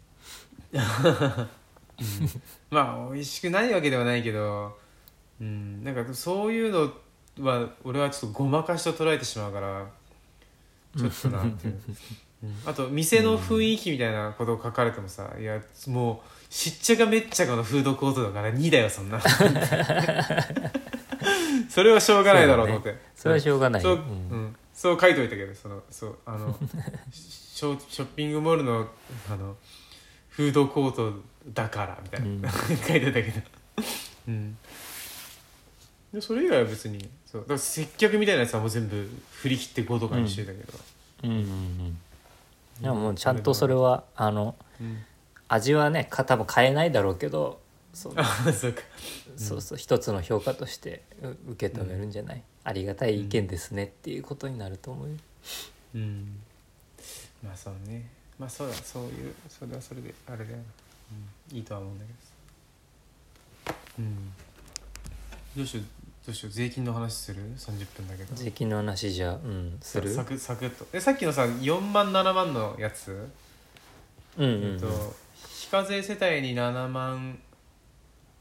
[2.70, 4.78] まあ美味しくないわけではないけど
[5.40, 5.82] うん。
[5.84, 6.92] なんかそういうの
[7.46, 9.88] は俺はちょっとごまかしと捉えてしまうから
[10.98, 11.80] ちょっとなっていう、
[12.44, 12.58] うん。
[12.66, 19.20] あと店の雰囲気みたいなことを書かれてもさいやもうしっちゃかめっちゃかのフードコートだから2だよそんな
[21.68, 22.96] それはしょうがないだろうと思って。
[23.16, 23.82] それはしょうがない。
[23.82, 24.06] そう,、ううん。
[24.46, 26.56] んそう書いといたけどそのそうあの
[27.12, 28.88] ショショッピングモールの
[29.32, 29.58] あの
[30.30, 32.42] フードコートだからみたいな、うん。
[32.78, 33.42] 書いてたけど
[34.28, 34.56] うん。
[36.14, 37.42] でそれ以外は別にそう。
[37.42, 40.80] だから接客みたいなやつはもう全部振り切って5とかにしてたけど、
[41.24, 41.38] うんうん。
[41.38, 41.98] うん。
[42.80, 45.04] でももうちゃんとそれはあのうん
[45.48, 47.62] 味はねか多分変えないだろうけど
[47.94, 48.10] そ
[48.54, 48.82] そうか。
[49.38, 55.16] そうそう一つの評価としてう受け止めるんじゃない、ありがたい意見ですねっていうことになると思うよ。
[55.96, 56.40] うん。
[57.44, 58.10] まあそうね。
[58.40, 58.74] まあそうだ。
[58.74, 60.64] そういうそれはそれであれだよな、
[61.52, 64.34] うん、いいとは思うんだけどうん。
[65.56, 65.84] どうしよう
[66.26, 66.52] どうしよう。
[66.52, 68.36] 税金の話する？30分だけど。
[68.36, 70.14] 税金の話じゃうんする？
[70.14, 70.88] サクサクっと。
[70.94, 73.30] えさっきのさ4万7万のやつ、
[74.38, 74.74] うんうん、うん。
[74.74, 75.23] えっと非
[75.74, 77.40] 課税世帯に7万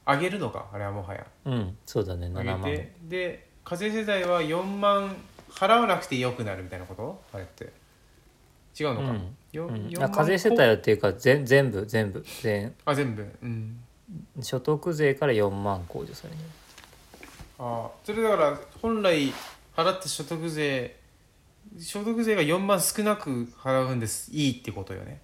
[0.05, 1.27] あげるのかあれはもはや。
[1.47, 2.62] うん、そうだね7あげ万。
[2.64, 5.16] てで課税世帯は4万
[5.49, 7.23] 払わなくてよくなるみたいなこと？
[7.33, 7.73] あれって。
[8.79, 9.37] 違うのか、うん。
[9.51, 9.75] ようん。
[9.87, 12.23] 4あ課税世帯はっていうか全全部全部。
[12.42, 13.27] 全あ全部。
[13.42, 13.81] うん。
[14.42, 16.40] 所得税から4万控除される。
[17.59, 19.33] ああそれだから本来
[19.75, 20.97] 払った所得税
[21.81, 24.31] 所得税が4万少なく払うんです。
[24.35, 25.23] いいってことよね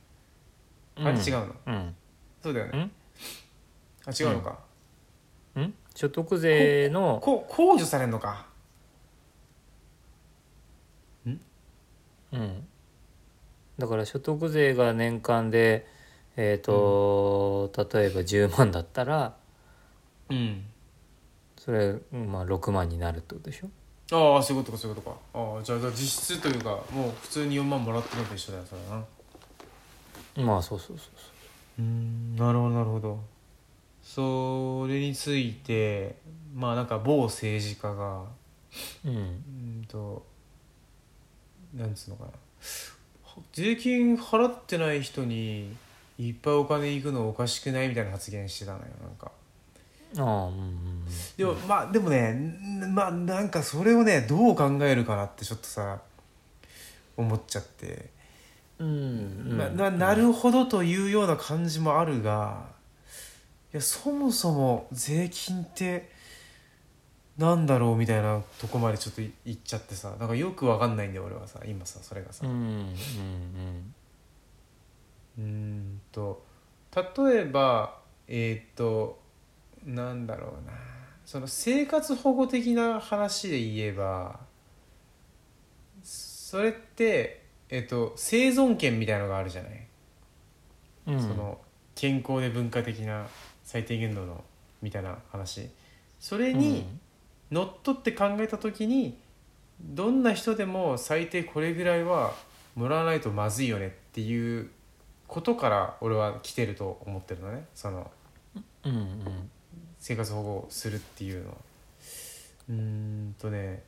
[1.04, 1.96] あれ違うの、うん。
[2.42, 2.78] そうだよね。
[2.78, 2.90] ん？
[4.06, 4.58] あ違うのか、
[5.60, 5.74] ん。
[5.94, 8.46] 所得税のこう控除されるのか。
[11.26, 11.30] う
[12.36, 12.66] ん？
[13.78, 15.86] だから所得税が年間で
[16.36, 19.36] えっ、と、例えば10万だったら
[20.30, 20.64] うん。
[21.56, 23.68] それまあ6万になるってことでしょ？
[24.10, 25.16] ああそういうことかそういうことか。
[25.34, 25.98] ああじゃあじゃあ実
[26.36, 29.04] 質というかもう普通に4万もらってるのと一緒だよそれはな
[30.38, 31.04] まあそうそうそ
[31.78, 31.82] うう。
[31.82, 32.74] んなるほど。
[32.74, 33.18] なるほど
[34.02, 36.16] それについて
[36.54, 38.24] まあなんか某政治家が
[39.04, 39.16] そううん。
[39.16, 40.24] うんと
[41.74, 42.30] なんつうのかな。
[43.52, 45.76] 税金払ってない人に
[46.18, 49.30] いっぱいお金いくのおかしくないみたいな発言してたのよなんか。
[50.16, 51.04] ああうんうん
[51.36, 56.00] でもまあでもねんまあなんかそれをねどう考えるかなってちょっとさ
[57.16, 58.10] 思っちゃって、
[58.84, 62.66] なななるほどというような感じもあるが
[63.72, 66.10] いやそもそも税金って
[67.36, 72.46] なんだろうみたいなとこまでちょっといいっちゃってさなんかよくわかんないんだよ俺はさ今さそれがさ。
[72.46, 73.94] うんうん
[75.38, 76.44] うーんと
[76.94, 79.20] 例えばえっ、と
[79.86, 80.72] なんだろうな。
[81.24, 84.40] その生活保護的な話で言えば
[86.02, 87.37] それって、
[87.70, 89.86] えっと生存権みたいのがあるじゃない、
[91.06, 91.14] うん。
[91.14, 91.58] うんその
[91.94, 93.26] 健康で文化的な
[93.64, 94.44] 最低限度の
[94.80, 95.68] みたいな話。
[96.20, 96.86] それに
[97.50, 99.18] のっとって考えた時に
[99.80, 102.34] どんな人でも最低これぐらいは
[102.76, 104.70] もらわないとまずいよねっていう
[105.26, 107.66] ことから俺は来てると思ってるのね。
[107.74, 108.10] その
[108.84, 109.50] うんうん。
[109.98, 111.56] 生活保護をするっていうのは。
[112.68, 113.82] うーんとね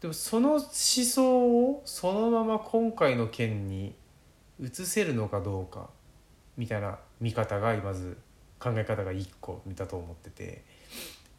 [0.00, 3.94] ででもその思想をそのまま今回の件に
[4.60, 5.90] 移せるのかどうか
[6.56, 8.16] みたいな見方がまず
[8.58, 10.64] 考え方が一個だと思ってて。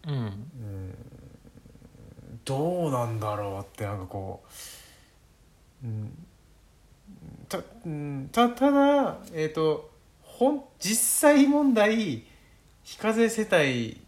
[0.08, 0.14] うん。
[0.14, 0.96] うーん。
[2.46, 4.44] どうなんだろうってなんかこ
[5.84, 6.26] う、うん、
[7.48, 8.30] たうん。
[8.32, 9.90] たただえっ、と
[10.22, 12.24] ほん実際問題
[12.84, 14.02] 非課税世帯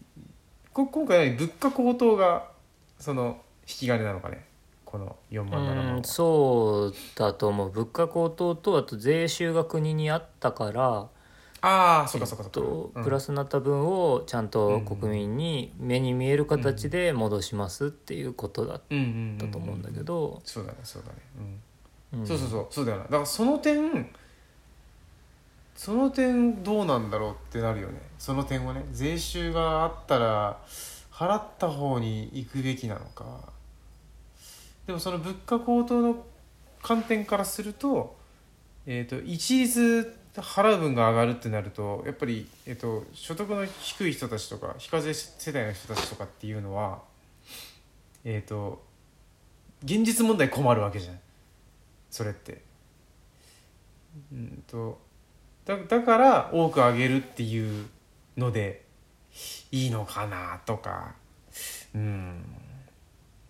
[0.72, 2.50] こ今回は物価高騰が
[2.98, 4.44] その引き金なのかね？
[4.84, 7.70] この4万7万そうだと思う。
[7.70, 11.08] 物価高騰とあと税収が国にあったから
[11.64, 18.80] ああそうかそうかそうか、プラスになった分をちゃんと国民に目に見える形で戻しますっていうことだっ
[19.38, 21.18] たと思うんだけど、そうだねそうだね。
[22.12, 22.20] うん。
[22.20, 22.26] うん。
[22.26, 22.66] そうそうそう。
[22.68, 23.04] そうだよな。
[23.04, 24.10] だからその点
[25.76, 28.02] その点どうなんだろうってなるよね。
[28.18, 30.60] その点はね税収があったら
[31.12, 33.51] 払った方に行くべきなのか
[34.86, 36.24] でもその物価高騰の
[36.82, 38.16] 観点からすると,、
[38.86, 47.02] えー、と一律払う分が上がるってなるとやっぱり、えっと、所得の低い人たちとか非課税世帯の人たちとかっていうのは
[48.24, 48.82] えっと
[49.84, 51.18] 現実問題困るわけじゃん。
[52.10, 52.62] それって。
[54.30, 55.00] うんと
[55.64, 57.86] だだから多く上げるっていう
[58.36, 58.84] ので
[59.70, 61.14] いいのかなとか。
[61.94, 62.61] うん。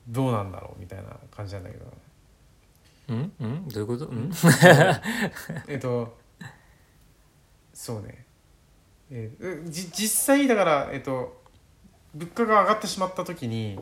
[0.09, 1.84] どうなんだろうみたいな感じなんだけど。
[3.09, 3.32] うん？
[3.40, 3.68] うん？
[3.68, 4.07] どういうこと？
[4.07, 4.30] うん？
[5.68, 6.18] えっと
[7.74, 8.24] そうね、
[9.11, 11.42] えーじ実際だからえっと
[12.14, 13.78] 物価が上がってしまった時に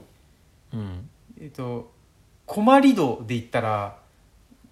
[0.73, 1.09] うん。
[1.41, 1.93] えっと
[2.47, 3.97] 困り度で言ったら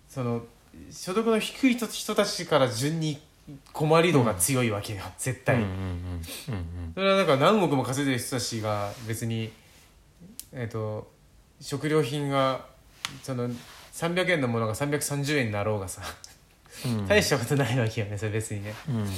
[0.09, 0.43] その
[0.91, 3.21] 所得の低い人人たちから順に
[3.73, 6.57] 困り度が強いわけよ、絶対、うんうんうんう
[6.91, 6.93] ん。
[6.95, 9.51] それはなんか何億も稼いでる人たちが別に
[10.53, 11.11] えっ、と
[11.61, 12.65] 食料品が
[13.23, 13.49] その
[13.93, 16.03] 300円のものが330円になろうがさ。
[16.87, 16.99] うん。
[17.01, 18.75] うん大したことないわけよねそれ別にね。
[18.89, 19.09] うん。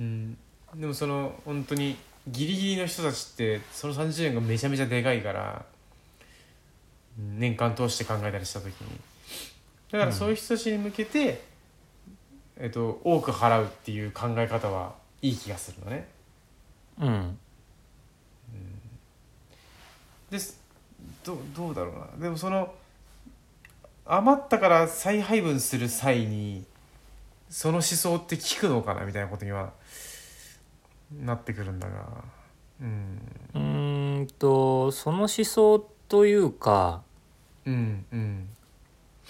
[0.00, 0.38] うん。
[0.76, 1.96] でもその本当に
[2.28, 5.64] ギリギリの人たちってその30円がめちゃめちゃでかいから
[7.18, 9.00] うん年間通して考えたりした時に。
[9.90, 11.42] だからそういう人たちに向けて、
[12.58, 16.08] えっと、多く払うっていう考え方はいい気がするのね。
[17.00, 17.38] うん。
[20.30, 20.60] です
[21.28, 22.22] どどうだろうな。
[22.22, 22.72] でもその
[24.06, 26.64] 余ったから再配分する際に
[27.50, 29.72] その思想って効くのかなみたいなことには
[31.22, 32.24] なってくるんだが。
[32.80, 33.20] うん。
[33.54, 37.02] うーんとその思想というか
[37.66, 38.48] うんうん。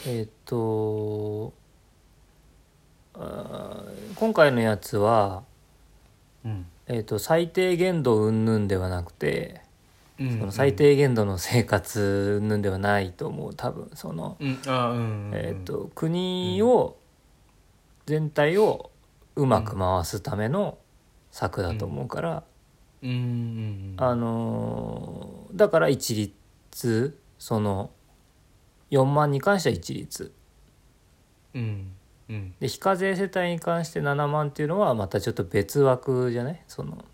[0.06, 1.52] えっ、と
[3.14, 5.42] あー今回のやつは、
[6.44, 6.66] うん。
[6.86, 9.67] えー、と最低限度云々ではなくてうん
[10.18, 14.36] その最低限度の生活云々ではないと思う多分その、
[15.32, 16.96] えー、と国を
[18.06, 18.90] 全体を
[19.36, 20.78] うまく回すための
[21.30, 22.42] 策だと思うから、
[23.96, 27.90] あのーだから一律その
[28.90, 30.32] 4万に関しては一律。
[31.54, 31.92] うん
[32.28, 32.54] うん。
[32.60, 36.62] で非課税世帯に関して7万っていうのはまたちょっと別枠じゃない？
[36.66, 37.04] その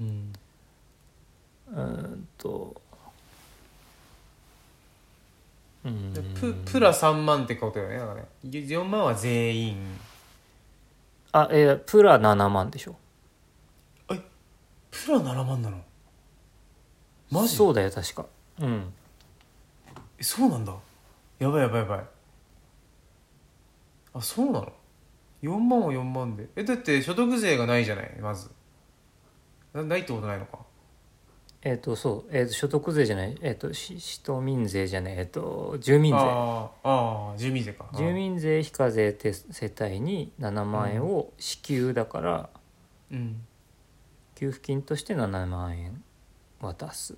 [0.00, 0.32] うん
[1.72, 2.80] うーんと
[5.84, 6.12] うん。
[6.12, 8.28] でププラ3万ってことよねだからね。
[8.44, 9.76] 4万は全員。
[11.32, 12.96] あえープラ7万でしょ。
[14.90, 15.80] プラ7万なの？
[17.30, 17.54] マジ？
[17.54, 18.26] そうだよ確か。
[18.60, 18.92] うん。
[20.18, 20.74] えそうなんだ。
[21.38, 22.04] やばいやばいやばい。
[24.14, 24.72] あそうなの
[25.42, 26.48] ？4万は4万で。
[26.56, 28.50] えだって所得税がないじゃないまず。
[29.74, 30.58] なないってことないのか
[31.62, 36.18] えっ、とそう、えーと所得税じゃないえっ、とし市都民税じゃないえっ、と住民税。
[36.20, 37.86] ああ住民税か。
[37.94, 42.50] 住民税非課税て世帯に7万円を支給だから、
[43.10, 43.40] うん。
[44.36, 46.02] 給付金として7万円
[46.60, 47.16] 渡す。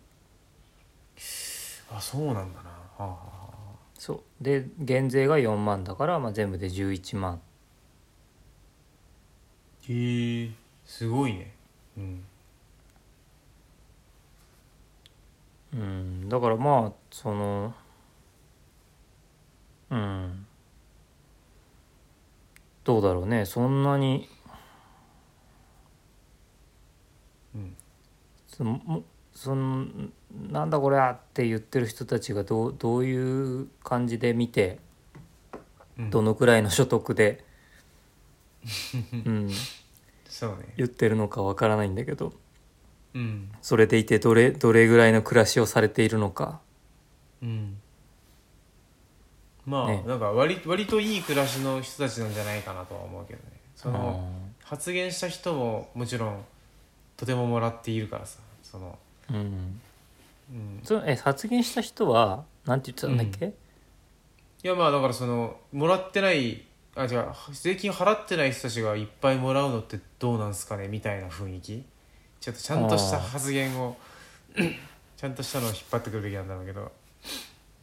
[1.93, 2.71] あそうなんだな。
[2.71, 3.51] はあ、はあ、
[3.99, 4.21] そう。
[4.41, 7.41] で減税が4万だから、まあ、全部で11万。
[9.87, 10.51] へえ
[10.87, 11.53] すごいね。
[11.99, 12.25] うん
[15.75, 16.29] うん。
[16.29, 17.75] だからまあその
[19.91, 20.47] うん。
[22.85, 23.45] どうだろうね。
[23.45, 24.29] そんなに
[27.55, 27.77] うん。
[28.47, 29.03] そのも
[29.33, 29.87] その
[30.51, 34.79] なんだこれはって言ってる人たちがどうどういう感じで見て
[35.99, 36.11] うん。
[36.11, 37.45] どのくらいの所得で、
[39.27, 39.51] うん、
[40.29, 40.75] そうね。
[40.77, 42.33] 言ってるのかわからないんだけど
[43.15, 43.53] うん。
[43.63, 46.61] それでいてどれどれぐらいの暮らしをされているのか。
[47.43, 47.79] うん。
[49.67, 50.03] まあ、ね。
[50.07, 53.45] なんか割割といい暮らしの人たちなんじゃないかなとは思うけどね。
[53.77, 54.31] その
[54.63, 56.45] 発言した人ももちろん
[57.17, 58.99] とてももらっているからさその、
[59.31, 59.81] うん。
[60.53, 63.55] うん、そのえ発言した人はなんて言ってたんだっけ、
[64.65, 66.63] いやまあだからそのもらってない
[66.97, 70.89] あ違う税金払ってない人たちがいっぱいもらうのってどうなんすかね？
[70.89, 71.85] みたいな雰囲気
[72.41, 73.97] ちょっとちゃんとした発言を
[75.17, 76.91] ちゃんとしたのを引っ張ってくるべきなんだろうけど。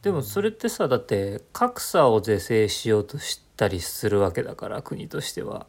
[0.01, 5.65] でもそれってさだって格差を是正しようとしたりするわけだから国としては、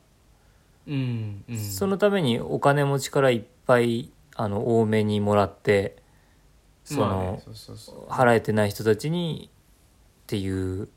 [0.87, 5.97] うん、うん、そのためにお金持ちからいっぱいあの多めにもらって
[6.85, 7.43] その、
[8.09, 10.89] 払えてない人たちにっていう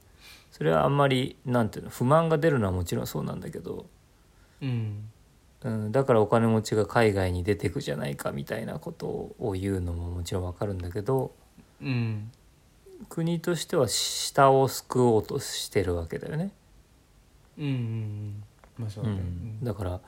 [0.52, 3.86] それはあんまりなんていうの不満が出るのはもちろんそうなんだけど、
[4.62, 5.10] うん
[5.64, 9.08] うん、だからお金持ちが海外に出てくじゃないかみたいなこと
[9.40, 11.32] を言うのももちろんわかるんだけど
[11.82, 12.32] うん。
[13.10, 16.52] 国としては下を救おうとしてるわけだよね。
[17.58, 18.44] うんうんうん。
[18.78, 20.00] まあそうだね、うん、だか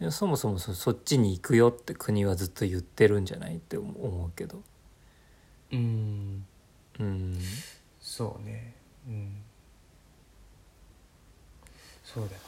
[0.00, 4.62] らそもそもそそっちに行くよって国はずっと言ってるんじゃないって思思うけど。
[5.72, 6.44] うん。
[6.98, 7.38] うん。
[8.00, 8.74] そうね。
[9.06, 9.42] うん。
[12.04, 12.40] そうだよ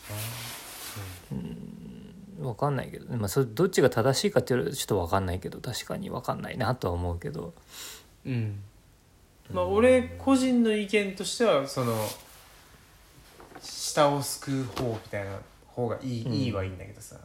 [2.38, 7.54] 分かんないけどね、まあ、それどっちが正しいかっていうとちょっと分かんないけど確かに分かんないなとは思うけど。
[8.24, 8.60] なうん。
[9.52, 11.94] まあ俺個人の意見としてはその
[13.62, 16.32] 下をすくう方みたいな方がいい,、うん。
[16.32, 17.16] いいはいいんだけどさ。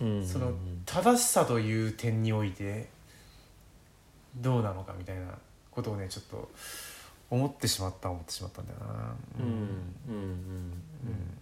[0.00, 0.26] うん。
[0.26, 0.52] その
[0.86, 2.88] 正しさという点において
[4.36, 5.38] どうなのかみたいな
[5.70, 6.50] ことをねちょっと
[7.30, 9.14] 思ってしまった思ってしまったんだよな。
[9.38, 9.62] うんうんうん。
[10.14, 11.39] うん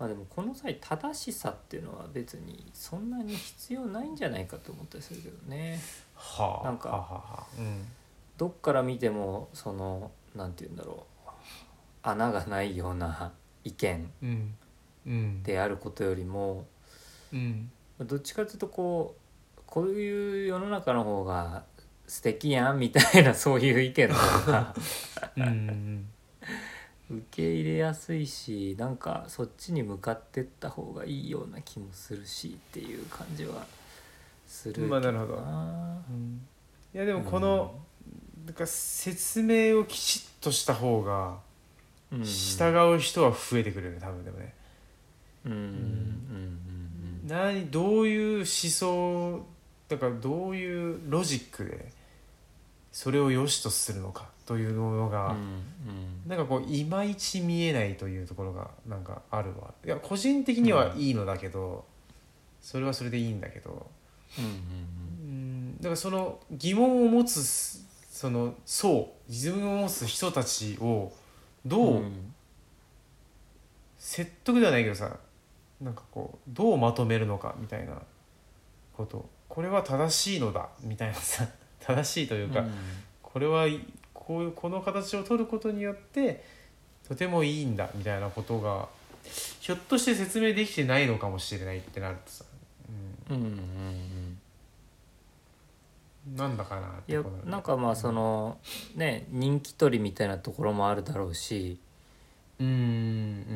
[0.00, 5.78] まあでもこの際正しさっていうのは別にそんなに必要ないんじゃないかと思ったりするけどね。
[6.14, 7.86] はあなんかはあはあはあうん。
[8.38, 11.28] どっから見てもそのなんて言うんだろう
[12.02, 13.32] 穴がないような
[13.62, 14.10] 意見
[15.42, 16.64] であることよりも
[17.30, 17.70] うん。
[18.00, 19.14] どっちかというとこ
[19.58, 21.64] うこういう世の中の方が
[22.06, 24.74] 素敵やんみたいなそういう意見の方が
[25.36, 26.06] うんうん
[27.10, 33.66] 受け入れやすいしなんかそっちに向かってった方がいいような気もするしっていう感じは
[34.46, 35.34] するまあなるほど。
[35.34, 35.38] う
[36.12, 36.40] ん。
[36.94, 37.74] いやでもこの、
[38.46, 41.38] なんか説明をきちっとした方が
[42.12, 42.24] うん。
[42.24, 44.54] 従う人は増えてくるよね多分でもね。
[45.46, 45.52] うん。
[45.52, 45.58] うん。
[45.58, 45.62] う
[47.26, 47.28] ん。
[47.28, 49.46] 何どういう思想
[49.88, 51.92] だからどういうロジックで
[52.92, 55.10] それを良しとするのかというのうんうん。
[55.10, 55.36] が、
[56.26, 59.72] なんかこういまいち見えないというところがなんかあるわ。
[59.84, 61.84] いや個人的にはいいのだけど、
[62.60, 63.86] それはそれでいいんだけど。
[64.38, 67.42] うんうんだからその疑問を持つ
[68.10, 71.12] その層自分を持つ人たちを
[71.64, 72.34] どう、ん。
[73.98, 75.18] 説得ではないけどさ
[75.80, 77.94] なんかこうどうまとめるのかみたいな
[78.96, 79.28] こと。
[79.48, 81.46] これは正しいのだみたいなさ
[81.96, 82.64] 正しいというか、
[83.22, 83.80] これはい
[84.14, 86.44] こういうこの形を取ることによって
[87.08, 88.88] とてもいいんだみたいなことが
[89.60, 92.44] ひょっとして説明できてないのかもしれないってなるとさ、
[93.28, 93.36] うん。
[93.36, 93.50] うんうん
[96.28, 98.58] うん、なんだかなっいやてこうなんかまあその
[98.94, 101.78] ね人気取りみたいなところもあるだろうし
[102.60, 102.70] うんう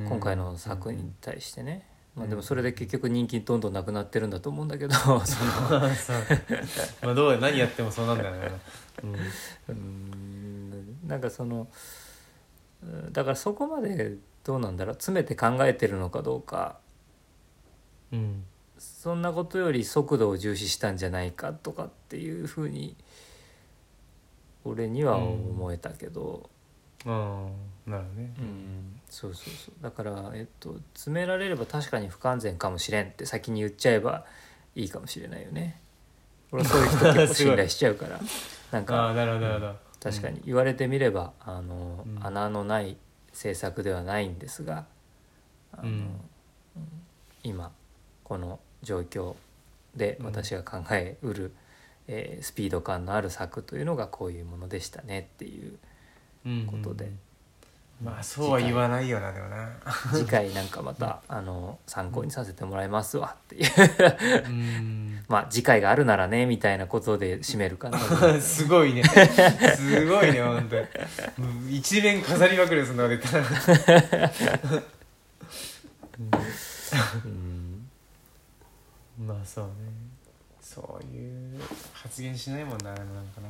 [0.04, 1.86] ん今回の作に対してね、
[2.16, 5.22] まあ、うんでもそれで結局人気どんどんなくなってるんだと思うんだけど ま
[7.10, 8.52] あどう何やってもそうなんだよね、
[9.68, 10.98] うん。
[11.08, 11.66] なんかその
[12.82, 14.94] うんだからそこまでどうなんだろう。
[14.94, 16.78] 詰めて考えてるのかどうか。
[18.12, 18.18] うん。
[18.18, 18.44] うん、
[18.78, 22.94] そんなことより速度を重視したんじゃないかとかっていうふうに
[24.64, 26.48] 俺には思えたけど、
[27.06, 27.48] あ
[27.86, 28.34] あなるほどね。
[28.38, 29.74] うんそうそうそう。
[29.82, 34.24] だから、えっと、詰められれば確かに不完全かもしれんって先に言っちゃえば
[34.74, 35.80] いいかもしれないよね。
[36.50, 38.18] 俺はそういう人結構信頼しちゃうから。
[38.72, 39.76] なんあかあなるほどなるほど。
[40.02, 40.42] 確かに。
[40.44, 42.26] 言われてみればあの、うん。
[42.26, 42.96] 穴のない
[43.30, 44.86] 政策ではないんですが
[45.72, 45.90] あの、うん。
[45.90, 46.20] うん
[47.44, 47.70] 今
[48.24, 49.36] この状況
[49.94, 50.26] でうん。
[50.26, 51.52] 私が考えうる、
[52.08, 55.78] えースピード感のある策というのがこういうものでしたねっていう
[56.46, 56.66] うん。
[56.66, 57.12] ことで
[58.02, 59.70] まあそうは言わないよなでもな。
[60.12, 63.70] 次回なんかまたあの参考にさせてもらいますわっていう。
[64.46, 65.24] うん。
[65.28, 67.98] まあ次回があるならねみたいなことで締めるかな。
[68.40, 69.04] すごいね。
[69.04, 70.86] すごいね本当に。
[71.38, 73.38] うん一面飾りまくるそんなこと言った
[74.18, 74.32] ら。
[77.24, 77.88] うん。
[79.26, 79.70] まあそうね。
[80.60, 81.60] そういう
[81.92, 83.02] 発言しないもんななんか
[83.40, 83.48] な。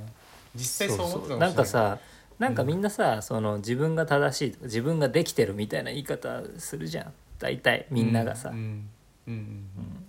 [0.55, 1.49] 実際そう思ってたかもしれない。
[1.49, 1.99] なんかさ
[2.39, 7.13] なんかみんなさ、その自分が正しいとか自分ができてるみたいな言い方するじゃん。
[7.39, 8.89] 大体みんながさ、うん
[9.27, 10.07] うんうん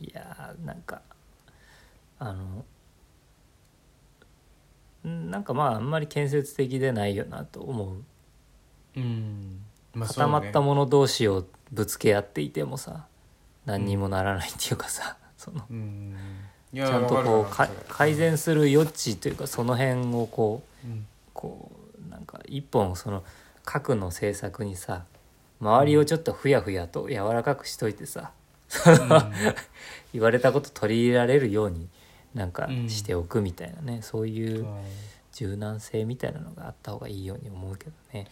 [0.00, 1.00] いやーなんか
[2.18, 2.64] あの
[5.08, 7.96] んなんかまああんまり建設的でないよなと思う。
[8.96, 9.02] うん。
[9.02, 9.64] うん
[9.94, 13.06] まあ固まったももの同士をぶつけ合っていてもさ
[13.66, 16.16] 何にもならないっていうかさ、そのうん。
[16.72, 21.06] いちゃんとわかるこうかわそれ改善する余地というかその辺をこううん
[21.42, 21.72] こ
[22.06, 23.24] うなんか一本その
[23.64, 25.04] 核の政策にさ
[25.60, 28.32] 周りをちょっとふやふやと柔らかくしといてさ、
[30.12, 31.88] 言われたこと取り入れられるように
[32.34, 34.80] なんかうんしておくみたいなね、そういううん
[35.32, 38.28] 柔軟性みたいなのがあった方がいいように思うけどね。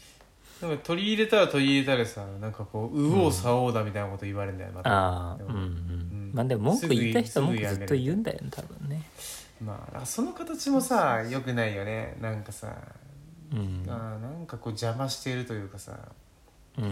[0.60, 4.90] なんか取り入れたら取り入れたらさなんかこう右往左往だみたいなこと言われるんだよまた。
[4.90, 6.30] ああでもうんうん、ん。
[6.34, 9.02] まあでも文句言った人は文句ずっと言うんだよね多分ね。
[9.64, 12.16] まあその形もさよくないよね。
[12.20, 12.76] なんかさ
[13.52, 13.84] うん。
[13.88, 15.98] あなんかこう邪魔しているというかさ。
[16.78, 16.84] うん。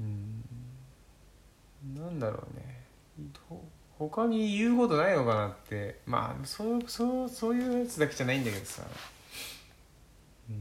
[0.00, 0.44] うん
[1.94, 2.84] なんだろうね。
[3.48, 3.62] ほ
[3.98, 6.00] 他に言うことないのかなって。
[6.06, 8.82] まあそうそうそういうやつだけじゃないんだけどさ。
[10.48, 10.52] う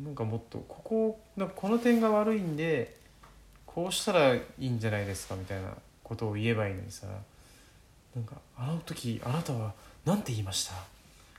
[0.00, 0.04] ん。
[0.04, 1.20] なんかもっとここ
[1.54, 2.96] この点が悪いんで
[3.66, 5.68] こうしたらいいんじゃないですかみたいな
[6.02, 7.06] ことを言えばいいのにさ。
[8.14, 9.74] なんかあの時あなたは
[10.04, 10.74] 何て言いました？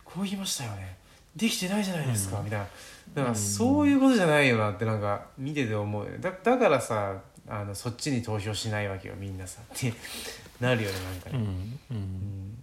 [0.04, 0.98] こう言いましたよね。
[1.36, 2.46] できてないじゃないですか、うん。
[2.46, 2.66] みたいな。
[3.14, 6.12] だからそういうことじゃないよなってなんか見てて思うよ。
[6.20, 7.16] だだからさ
[7.48, 9.94] あのそっちに投票しないわけよみんなさって。
[10.60, 11.46] なるよねなんかね、うんう
[11.92, 11.98] うん。
[11.98, 12.58] ん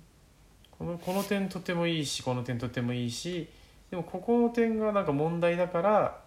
[0.70, 3.48] このこの点とてもいいしこの点とてもいいし
[3.90, 6.18] でもここの点がなんか問題だから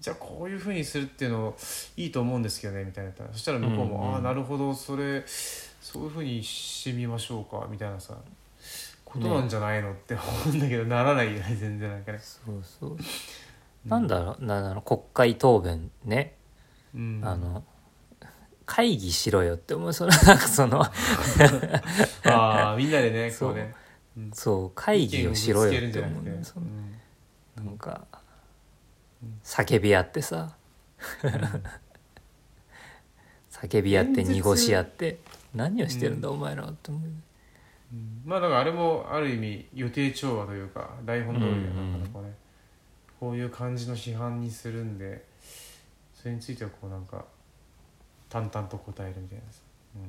[0.00, 1.54] じゃあこういうふうにするっていうの
[1.96, 8.16] いいと思うんですけどねみたいなそしたら向こうも「うんうんああなるほどそれそういうふうにしてみましょうか」みたいなさ
[9.14, 12.18] ことなんじゃないのって思うんだけどならないよね全然なんかね。
[12.18, 12.96] そうそう。
[13.86, 16.34] なんだろうなんだろう国会答弁ね。
[16.94, 17.64] うん、あの
[18.66, 20.82] 会議しろよって思うそのなんかその。
[20.82, 20.90] あ
[22.24, 23.54] あみんなでね そう。
[23.54, 23.72] ね、
[24.16, 24.32] うん。
[24.32, 26.24] そう会議をしろよって思う。
[26.42, 26.68] そのう
[27.60, 27.64] ん。
[27.64, 28.06] なんか
[29.22, 29.38] うん。
[29.44, 30.56] 叫び合ってさ。
[33.52, 35.20] 叫び合って濁し合って。
[35.54, 37.02] 何をしてるんだお前らはって思う。
[37.04, 37.22] うん
[38.24, 42.02] まあだからあれもある意味予定調和というか台本通りでうんうんなん。
[42.02, 42.34] かこうね、
[43.20, 45.24] こういう感じの批判にするんで
[46.14, 47.24] それについてはこうなんか
[48.28, 49.60] 淡々と答えるみたいなさ、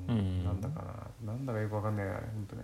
[0.10, 0.18] うん。
[0.18, 0.82] うんなんだか
[1.26, 1.34] な。
[1.34, 2.64] なんだかよくわかんないなあれ本当ね。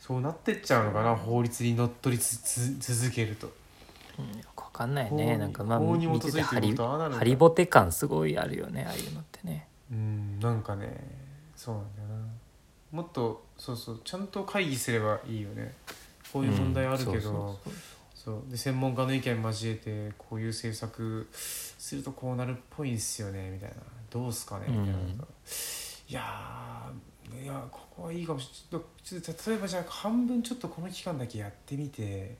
[0.00, 3.50] そうなってっちゃうのかな法律にのっとりつつ続けると。
[4.18, 4.26] うん。
[4.38, 5.38] よくわかんないね。
[5.38, 6.76] なんかまあ法に見基づいてるててハリ
[7.16, 9.68] ハリボテ感すごいあるよねああいうのってね。
[9.90, 10.38] うん。
[10.40, 10.92] なんかね
[11.56, 12.26] そうなんだよな。
[12.92, 15.74] もっとそうそうちゃんと会議すればいいよね。
[16.32, 17.72] こういう問題あるけど、うん
[18.14, 23.76] そうで専門家の意見交えてこういう政策するとこうなるっぽいんすよねみたいな。
[24.10, 25.26] どうすかねみたいな、うん
[26.08, 28.86] いやーいやここはいいかもしれない。
[29.02, 32.36] ちょっと例えばじゃあ半分ちょっとこの期間だけやってみて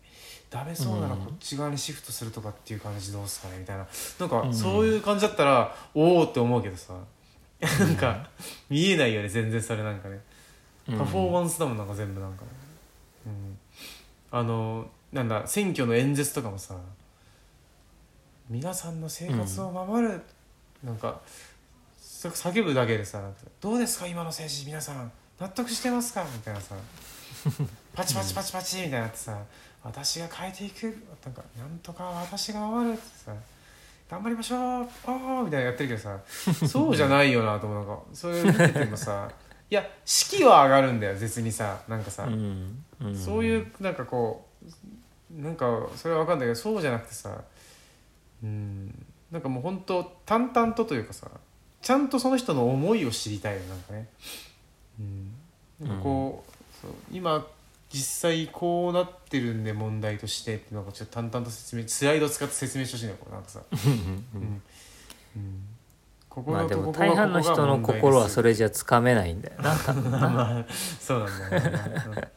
[0.49, 1.21] ダメそうならうん。
[1.21, 3.87] こっち側にシフトするとかっていう感じどうすかねみたいな。
[4.21, 4.55] なんかうん。
[4.55, 6.95] そういう感じだったら、おおって思うけどさ。
[7.61, 8.29] なんか
[8.71, 10.15] 見えないよね全然それなんかね。
[10.15, 10.21] うん
[10.87, 12.43] パフォーマンスだもんなんか全部なんか。
[12.43, 12.49] ね、
[13.27, 13.59] うん、
[14.31, 16.77] あのなんだ選挙の演説とかもさ
[18.51, 20.21] 皆さんの生活を守る、
[20.83, 21.21] なんか
[21.99, 23.31] そ叫ぶだけでさ
[23.61, 25.11] どうですか今の政治皆さん。
[25.41, 26.25] 納得してますか？
[26.25, 26.75] みたいなさ。
[27.95, 29.39] パチパチパチパチみたいになってさ
[29.83, 30.85] 私が変えていく。
[31.25, 33.33] なんかなんとか私が守るってさ。
[34.11, 34.61] 頑張りましょう。
[34.61, 36.19] おーみたいなやってるけどさ。
[36.69, 37.87] そうじゃないよなと思う。
[37.87, 39.31] なんかそれ見ててもさ
[39.71, 43.17] いや士気は上がるんだよ別にさなんかさ、うんうん。
[43.17, 47.43] そういうなんかこうなんかそれは分かんないけどそうじゃなくてさ
[48.43, 51.29] うんなんかもう本当淡々とというかさ
[51.83, 54.09] ちゃんとその人の思いを知りたいよなんかね、
[55.01, 55.35] うん、
[55.81, 57.45] なんかこう,、そう今
[57.93, 64.63] 実際こうなってるんで問題としてっていうのをちょっと淡々と説明スライドを使って説明してほしいのよこうなんかさ、うん
[65.37, 65.69] うん
[66.43, 69.75] まあがでも大半の人の心はそれれじゃつかめないんだよな。
[70.03, 70.65] まあ
[71.01, 72.29] そうなんだ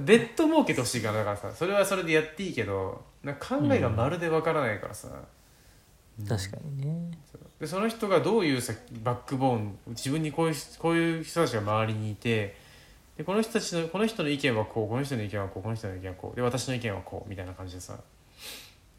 [0.00, 5.14] ベッド設けてほしいからだからさそれはそれでやっていいけどなんか考えがまるでわからないからさ、うん
[6.24, 7.10] 確かにね
[7.60, 12.56] でその人がどういうさバックボーン自分にこういうこういう人たちが周りにいて
[13.16, 17.98] でこの人たちのこの人の意見はこうこの人の意見はこうこの人の意見はこうで私の意見はこうみたいな感じでさ、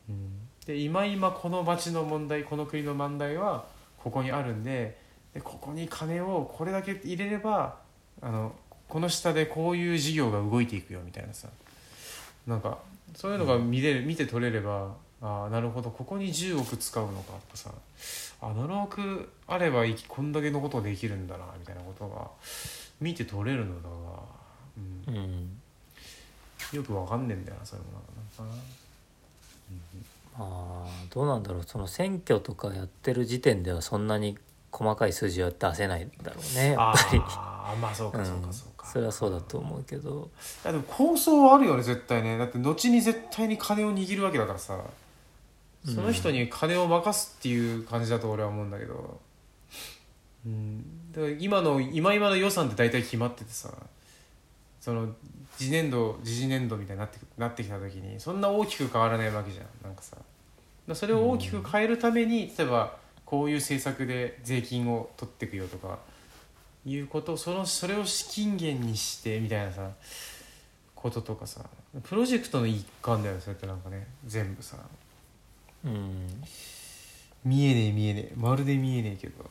[0.10, 0.30] うん、
[0.66, 3.66] で今今この町の問題この国の問題は
[4.08, 4.98] ここにあるんで
[5.34, 7.76] でここに金をこれだけ入れれば
[8.22, 8.54] あの
[8.88, 11.50] この下でこういう事業が動いていくよみたいなさ。
[12.48, 12.78] なんか
[13.14, 17.72] そういうのが見れる、見て取れればああなるほどここに10億使うのかとかさ。
[18.40, 22.30] あ7億あればいこんだけのことができるんだなみたいなことが
[23.02, 23.96] 見て取れるのだが、
[25.08, 25.16] うん。
[25.16, 25.62] うん。
[26.72, 27.88] よくわかんねえんだよなそれも
[28.40, 28.46] な。
[28.46, 28.50] ん。
[28.50, 28.62] かな。
[30.38, 31.64] あーどうなんだろう。
[31.64, 34.38] その選挙とかやってる時点ではそんなに
[34.72, 37.20] 細かい数字は出せないだろうねやっぱり。
[37.26, 40.30] ああまあそうかそうかそうか、それはそうだと思うけど。
[40.64, 42.38] いやでも構想はあるよね絶対ね。
[42.38, 44.80] だって後に絶対に金を握るわけだからさ。
[45.86, 49.20] その人に金を任すっていう感じだと俺は思うんだけど。
[50.46, 51.12] うん。
[51.12, 53.72] だから今の今今の予算って大体決まっててさ。
[54.80, 55.10] その
[55.58, 59.66] 次年度次次年度みたいになってなってきた時にそんな大きく変わらないわけじゃん。
[59.84, 60.16] なんかさ
[60.96, 66.00] それを大きく変えるために、例えばこういう政策で税金を取っていくよとか
[66.86, 69.90] いうことそのそれを資金源にしてみたいなさ
[70.96, 71.66] こととかさ
[72.04, 74.78] プロジェクトの一環だよそれってなんかね全部さ。
[75.84, 76.44] うん。
[77.44, 79.50] 見えねえ見えねえまるで見えねえけど。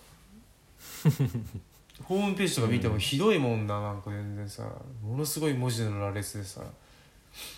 [2.04, 4.64] ホームページとか見てもひどいもんななんか全然さ。
[5.02, 6.62] ものすごい文字の羅列でさ。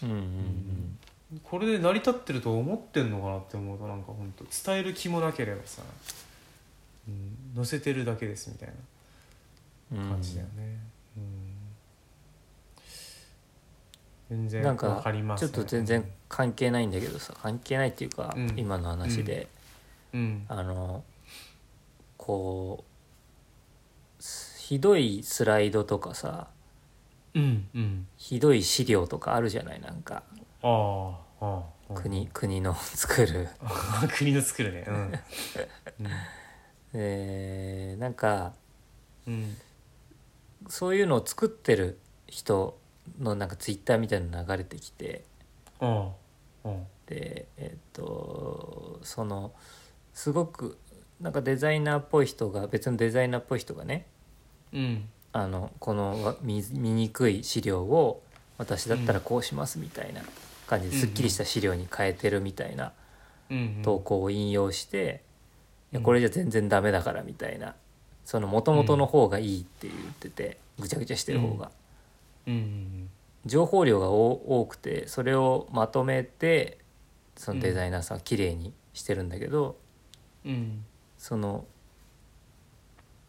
[0.02, 0.98] うんうん
[1.42, 5.82] これで成り立ってると思ってんのかなって思うとなんか本当伝える気もなければさ、
[7.06, 8.70] うん、載せてるだけですみたい
[9.92, 10.78] うんな感じだよね、
[11.18, 11.26] うん。
[14.30, 18.54] 全然わかります、ね、ちょっと全然関係ないんだけどさ関係ないっていうか、うん。
[18.56, 19.48] 今の話で、
[20.14, 20.46] うん。
[20.48, 21.04] あの
[22.16, 22.84] こ
[24.18, 26.48] うすひどいスライドとかさ
[27.34, 28.06] うんうん。
[28.16, 30.22] ひどい資料とかあるじゃないなんか
[30.62, 31.62] ああ
[31.94, 33.48] 国国の作る。
[34.16, 34.84] 国の作るね。
[34.86, 35.12] うん。
[36.94, 38.54] えーなんか
[39.26, 39.56] うん。
[40.68, 42.78] そういうのを作ってる人
[43.18, 45.24] のなんかツイッターみたいなの流れてきて。
[47.06, 49.54] でえっ、とその
[50.12, 50.76] すごく
[51.20, 54.06] なんかデザイナーっぽい人が別のデザイナーっぽい人がね
[54.72, 55.08] うん。
[55.32, 58.22] あのこのわ見見にくい資料を
[58.58, 60.22] 私だったらこうしますみたいな
[60.68, 62.92] 感じですっきりした資料に変えてるみたいな
[63.50, 65.22] うん投稿を引用して、
[65.92, 66.04] いやうん。
[66.04, 67.74] これじゃ全然ダメだからみたいな。
[68.24, 71.70] その元々の方がいいって言ってて、ぐちゃぐちゃしてる方が、
[73.46, 76.78] 情報量が多多くてそれをまとめて
[77.36, 79.76] そのデザイナーさんは綺麗にしてるんだけど、
[80.44, 80.84] うん。
[81.16, 81.64] その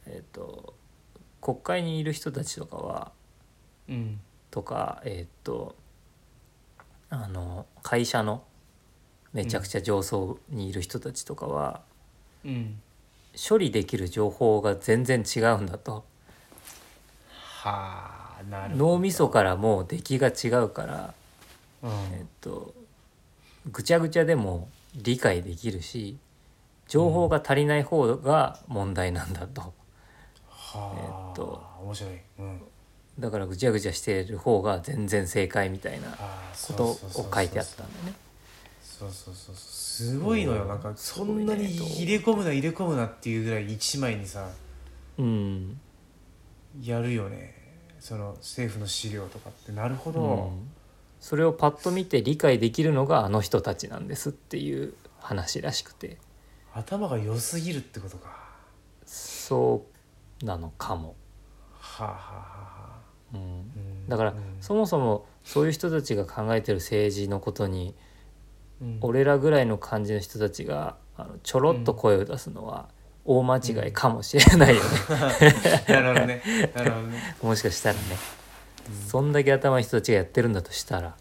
[0.06, 0.74] えっ、と
[1.42, 3.12] 国会にいる人たちとかは
[3.88, 4.20] うん。
[4.52, 5.76] とかえっ、と
[7.10, 8.44] あの会社の
[9.34, 11.82] めちゃくちゃ上層にいる人たちとかは、
[12.46, 12.80] うん。
[13.50, 16.04] 処理できる情報が全然違うんだと。
[17.62, 18.86] はあなるほど。
[18.94, 21.14] 脳みそからもう出来が違うから、
[21.84, 21.90] うん。
[22.14, 22.74] えっと
[23.72, 26.18] ぐちゃぐちゃでも理解できるし
[26.88, 29.72] 情報が足りない方が問題なんだと、は
[30.50, 32.14] あえっと面白い。
[32.40, 32.62] うん
[33.20, 36.18] だからぐちゃぐちゃしてる方が全然正解みたいな
[36.68, 36.98] ことを
[37.34, 38.14] 書いてあったんだね。
[38.82, 40.64] そうそうそうすごいのよ。
[40.64, 40.80] うんなん。
[40.80, 44.50] かそんなに入れ込むな入れ込むなっていうぐらい一枚にさ
[45.18, 45.80] うん。
[46.82, 47.56] やるよね。
[48.00, 49.72] その政府の資料とかって。
[49.74, 50.70] なるほど、うん。
[51.20, 56.18] それをパッと見て理解できるのがあの人たちなんですっていう話らしくて。
[56.74, 58.48] 頭が良すぎるってことか。
[59.06, 59.86] そ
[60.42, 61.16] うなのかも。
[61.80, 62.59] はあはあはあはあ
[64.08, 64.38] だからうん。
[64.62, 67.96] そもそもそういう人たちが考えてる政治のことに
[68.82, 68.98] うん。
[69.02, 72.90] 俺らぐらいの感じの人たちがあのちょろっと声を出すのは
[73.26, 74.90] 大間違いかもしれないよね、
[75.88, 76.42] なるほどね。
[76.74, 77.36] なるほどね。
[77.44, 78.02] もしかしたらね、
[79.08, 81.16] そんだけ頭いい人たちがやってるんだとしたら、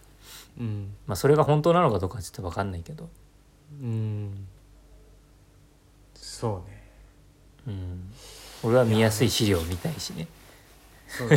[0.58, 0.94] うん。
[1.06, 3.10] まあ、それが本当なのかどうかはちょっと分かんないけど、
[3.82, 4.46] うん。
[6.14, 6.78] そうね。
[7.66, 8.12] うん、
[8.62, 10.26] 俺は見やすい資料を見たいしね
[11.08, 11.28] そう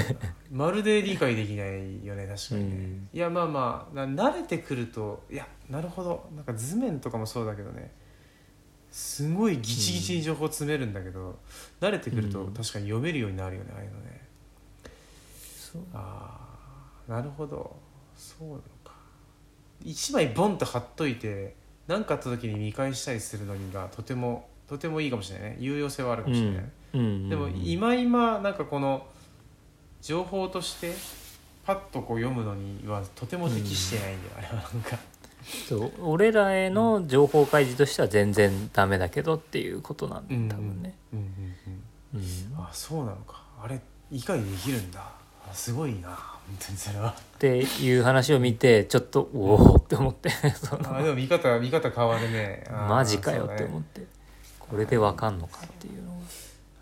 [0.52, 3.10] まるで理解できないよね確かにね、うん。
[3.14, 6.30] いやまあまあな慣れてくるといやなるほど。
[6.36, 7.92] なんか図面とかもそうだけどね。
[8.92, 11.40] すごいギチギチに情報詰めるんだけど、
[11.80, 12.54] 慣れてくるとうん。
[12.54, 14.22] 確かに読めるようになるよねああいうのね。
[15.56, 15.82] そう。
[15.94, 16.38] あ
[17.08, 17.74] あなるほど。
[18.18, 18.92] そうなのか。
[19.86, 21.56] 一枚ボンと貼っといて
[21.88, 25.58] 何かあった時に見返したりするのにがとてもとてもいいかもしれないね。
[25.62, 26.64] 有用性はあるかもしれない、
[26.96, 27.00] うん。
[27.00, 27.30] うん。
[27.30, 29.08] でも今今なんかこの
[30.02, 30.94] 情報として
[31.66, 34.54] パッとこう読むのにはとても適してないんだよ、あれは。
[34.74, 34.98] なんか。
[35.68, 40.96] そう俺らへの情報開示としては全然ダメだけどっていうことなんだよ多分ね。
[41.14, 41.26] うんうん
[42.16, 42.22] うん
[42.56, 42.64] うん。
[42.64, 43.44] あそうなのか。
[43.64, 43.80] あれ
[44.12, 45.00] 理解できるんだ。
[45.50, 46.10] あすごいな。
[46.10, 47.10] 本当にそれは。
[47.10, 50.30] っていう話を見てちょっとおおって思って。
[50.56, 50.96] その。
[50.96, 52.64] あでも見方見方変わるね。
[52.70, 54.06] マジかよって思って。
[54.60, 56.18] これでわかんのかっていうのが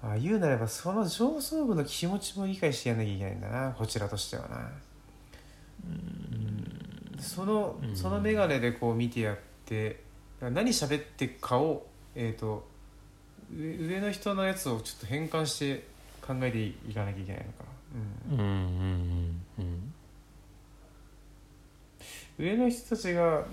[0.01, 4.71] あ言うなればその上層部の気持ちも理解してやんなきゃいけないんだなこちらとしてはな。
[7.19, 7.95] そのうん。
[7.95, 10.01] その眼鏡でこう見てやって
[10.39, 11.85] 何喋ってっかを
[12.15, 12.65] えっ、と
[13.53, 15.87] 上上の人のやつをちょっと変換して
[16.25, 17.65] 考えていかなきゃいけないのか、
[18.29, 18.39] うん。
[18.39, 18.47] うんうん
[19.57, 19.93] うんうん。
[22.37, 23.43] 上の人たちが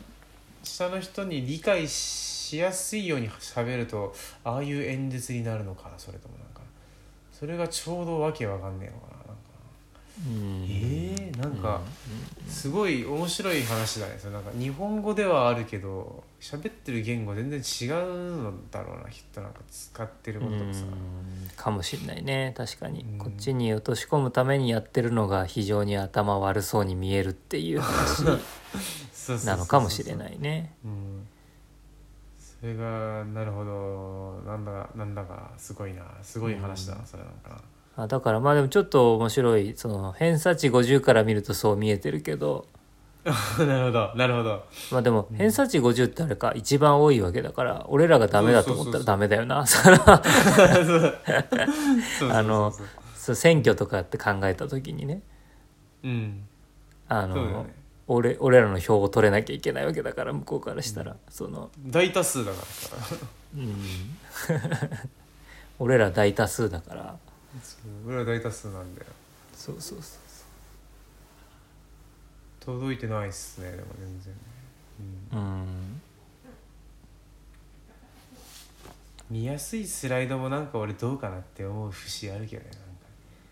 [0.66, 4.14] 下の人に理解しやすいように喋ると
[4.44, 6.60] ああいう演説になるのかなそれともなんか。
[7.32, 9.42] それがちょうどわけわかんねえのかななんか。
[10.26, 10.66] うん。
[10.68, 11.80] えー、なんか
[12.48, 14.16] すごい面白い話だね。
[14.18, 20.80] それなんか日本語ではあるけど喋ってる言語全然違うのだろうなきっとなんか使ってることとかさ。
[20.82, 23.00] うんかもしれないね確かに。
[23.02, 23.18] うん。
[23.18, 28.24] こっちに落とし込むためにやってるのが非常に頭悪そうに見えるっていう話。
[29.44, 30.74] なのかもしれないね。
[30.84, 31.26] うん。
[32.38, 34.42] そそれがなるほど。
[34.46, 36.02] なんだなんだかすごいな。
[36.22, 37.62] すごい話だな、それなんか。
[37.96, 39.74] なあだからまあでもちょっと面白い。
[39.76, 42.66] その偏差値50から見るとそう見えてるけど
[43.58, 44.64] なるほどなるほど。
[44.92, 49.66] まあでも偏差値50ってあれか一番多いわけだから俺らがダメだと思ったらダメだよな。
[49.66, 49.80] そ
[52.30, 52.72] あの
[53.16, 55.22] そ選挙とかって考えた時にね。
[56.04, 56.46] うん。
[57.08, 57.74] あの、ね。
[58.06, 62.64] 俺俺らの票を取れなきゃいけないわけだから向こうからしたら、その大多数だから。
[62.64, 63.16] さ
[63.56, 63.74] うん。
[65.80, 67.16] 俺ら大多数だから。
[68.06, 69.06] 俺は大多数なんだよ。
[69.52, 70.25] そうそうそう
[72.66, 74.32] 届いてないっすねでも全然。
[74.34, 74.40] ね、
[75.32, 75.38] うん。
[75.38, 76.00] うん。
[79.30, 82.70] 見やすいスライドもなんか俺どうかなって思う節あるけどね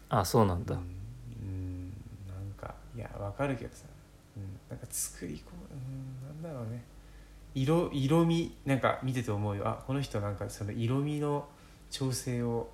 [0.08, 0.74] あそうなんだ。
[0.74, 0.88] なんか
[1.42, 1.92] うん、うん、
[2.28, 3.84] なんかいやわかるけどさ、
[4.36, 6.82] うん、なんか作り込む、うん、なんだろうね。
[7.54, 9.68] 色色味なんか見てて思うよ。
[9.68, 11.46] あこの人なんかその色味の
[11.90, 12.68] 調整を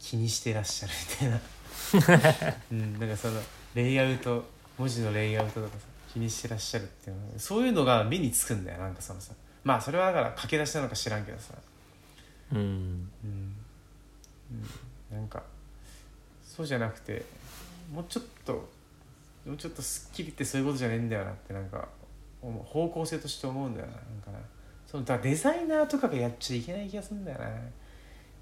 [0.00, 0.92] 気にしてらっしゃる
[1.22, 3.40] みたいな、 うん、なんかその
[3.74, 4.44] レイアウト
[4.78, 9.32] 文字のレイアウトとかさ気にしてらっしゃるっていうのそういうのが目につくんだよなんかそのさ。
[9.64, 11.54] まあそれはだから駆け出しなのか知らんけどさ。
[12.52, 12.58] うん。
[12.58, 13.56] うん、
[15.10, 15.28] うん、なん。
[15.28, 15.42] か
[16.44, 17.24] そうじゃなくて
[17.92, 18.52] もうちょっと
[19.46, 21.08] もうちょっとすっきりってそういうことじゃねえん。
[21.08, 21.68] だよなってなん。
[21.68, 21.88] か
[22.42, 23.74] 方向性として思うん。
[23.74, 24.02] だよななん。
[24.22, 24.38] かな
[24.86, 27.24] そのだデザイナーとかがやっちゃいけない気がするん。
[27.24, 27.46] だよな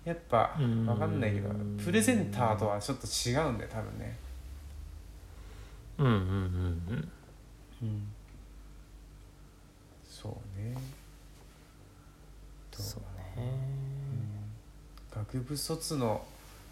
[0.05, 0.85] やっぱうん。
[0.87, 1.21] わかん。
[1.21, 1.49] ないけど
[1.83, 3.59] プレゼンターとはちょっと違うん。
[3.59, 4.19] だよ多分ね
[6.05, 7.13] うんうんうんうん。
[7.83, 8.13] うん。
[10.09, 10.75] そうね。
[12.71, 13.49] どうそうだろね
[15.15, 16.25] 学部卒の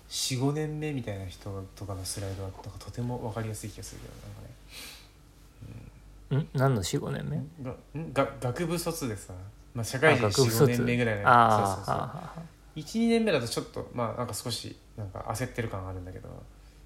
[0.09, 4.01] 45年目みたいな人とかのスライドはなんかとても分かりやすい気がする
[6.33, 6.49] けん。
[6.55, 7.37] 何の45年目？
[7.65, 7.75] どなん。
[7.75, 9.33] かねがんが学部卒でさ、
[9.75, 11.95] まあ、社会人あ学部45卒年目ぐらいのあそうそうそう。
[11.95, 12.33] あ
[12.77, 16.29] 12年目だとちょっとまあなんか少しなんか焦ってる感があるんだけど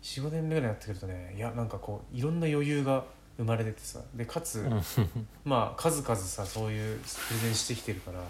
[0.05, 3.05] 45年目ぐらいになってくるとねいやなんかこういろんな余裕が
[3.39, 4.83] 生まれててさでかつ、うん。
[5.45, 8.21] まあ数々さそういうプレゼンしてきてるから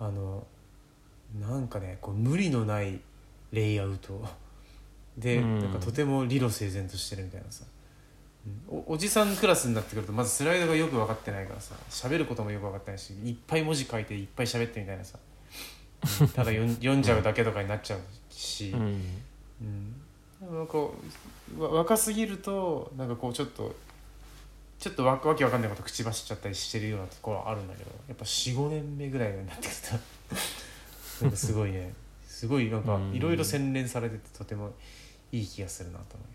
[0.00, 0.44] あの
[1.40, 3.00] なんかねこう無理のない
[3.52, 4.22] レイアウト。
[5.16, 5.60] で、うん。
[5.60, 7.64] なんかとても理路整然としてるみたいなさ、
[8.70, 8.78] うん。
[8.78, 15.18] おおじさんクラスになってくるとまずスライドがよく分かってないからさ喋ることもよく分かってないしいっぱい文字書いていっぱい喋ってみたいなさ、
[16.20, 16.28] うん。
[16.28, 18.80] ただ読ん読んじゃうだけとかになっちゃうし、うん。
[19.60, 19.94] うん、
[20.40, 20.94] でもこ
[21.56, 23.74] うわ若すぎるとなんかこうちょっと
[24.78, 29.76] ちょっとわわけわかんないこと口走っちゃったりしてるようなところはあるんだけどやっぱ45年目ぐらいになってくる
[31.18, 31.92] となんかすごいね
[32.28, 34.70] すごいなんかうんいろいろ洗練されててとても
[35.32, 36.28] いい気がするなと思う。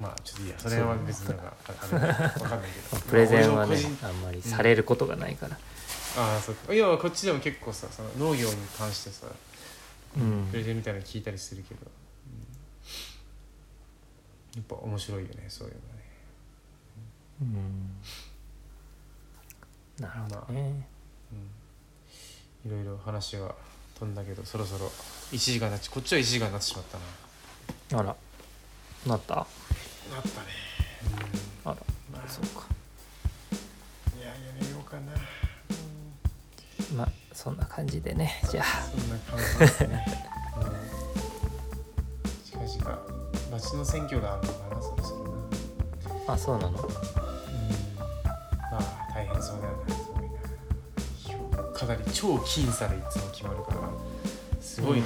[0.00, 3.02] うん、まあちょっといいやそれは別になんかああれわかんないけど。
[3.02, 5.56] プレゼンはねまあんまりされることがないから。
[6.18, 6.74] ああそうか。
[6.74, 9.32] いやこっちでも結構さその農業に関してさうん
[10.50, 11.80] プレゼンみたいなの聞いたりするけど、
[14.54, 14.60] うん。
[14.60, 16.04] やっぱ面白いよねそういうのがね。
[17.42, 17.96] うん。
[20.02, 20.88] なるほどね。
[22.64, 23.54] いろいろ話は
[23.98, 24.86] 飛んだけどそろそろ
[25.32, 26.98] 1時間なっちこっちは1時間になってしまった
[27.96, 28.00] な。
[28.00, 28.16] あら。
[29.06, 29.34] なった？
[29.34, 29.46] なっ
[30.22, 30.46] たね。
[31.64, 31.76] あら。
[32.12, 32.28] まあ。
[32.28, 32.66] そうか。
[34.16, 35.12] いややめようかな
[36.96, 38.64] まあそんな感じでねじゃあ。
[38.82, 40.06] そんな感じですね、
[40.56, 40.60] う
[42.58, 42.98] ん、近々
[43.52, 45.30] 町の選挙があるのかなそろそろな
[46.34, 46.68] あそうなの？
[46.70, 46.76] うん。
[46.76, 46.80] ま
[48.78, 48.80] あ
[49.14, 50.22] 大変そうだよなすごい
[51.50, 53.80] なかなり超僅差でいつも決まるから。
[54.60, 55.04] すごいうん。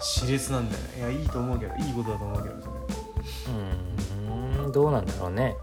[0.00, 0.98] 熾烈なんだよね。
[0.98, 2.72] いやいいと思うけどいいことだと思うけどそれ。
[4.64, 4.72] うん。
[4.72, 5.56] どうなんだろうね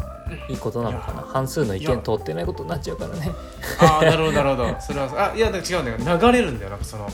[0.49, 1.21] いいことなのかな？
[1.21, 3.31] い半数の意見通ってないことになっちゃうからね。
[3.79, 4.75] ああなるほどなるほど。
[4.79, 6.19] それはあいや違うんだよ。
[6.19, 6.69] 流れるんだよ。
[6.71, 7.09] なんかその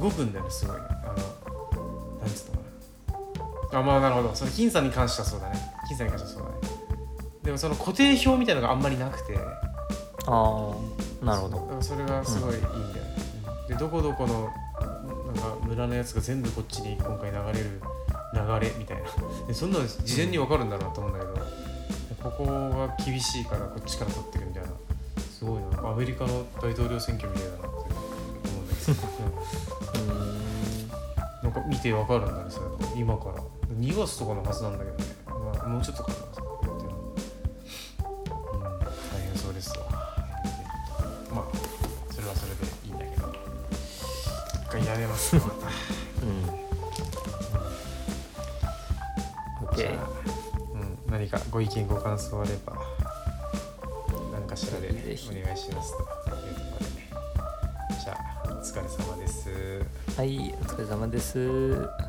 [0.00, 0.76] 動くんだよねすごい。
[0.76, 0.86] あの
[2.20, 2.58] なんつうの
[3.68, 3.78] かな。
[3.80, 4.34] あまあなるほど。
[4.34, 5.58] その僅差に関してはそうだね。
[5.90, 6.56] 僅差に関してはそうだね。
[7.42, 9.38] でもその固定表みたいなのがあんまりなくて。
[10.26, 10.72] あ
[11.22, 11.56] あなるほど。
[11.56, 12.92] だからそれがすごいいいんだよね、
[13.68, 14.50] でどこどこの
[15.26, 17.80] なんか村のやつが全部こっちに今回流れる
[18.34, 19.02] 流れみたいな。
[19.46, 21.29] でそんなの事前に分かるんだなと思うんだけど、
[22.40, 24.70] ここが厳しいからこっちから取ってくみたいな。
[25.30, 25.90] すごいな。
[25.90, 28.92] アメリカの大統領選挙みたいだなって思うんだけ
[29.98, 30.88] ど、うん。
[31.42, 32.66] なんか見て分かるんだねそれ
[32.96, 33.42] 今から。
[33.78, 36.12] 2月とかのはずなんだけどね、まあ、もうちょっとか
[52.20, 52.76] 誘れば
[54.32, 55.94] 何かしらでお願いします
[56.28, 57.08] というところで、ね、
[58.04, 59.48] じゃあお疲れ様です。
[60.16, 61.99] はいお疲れ様です。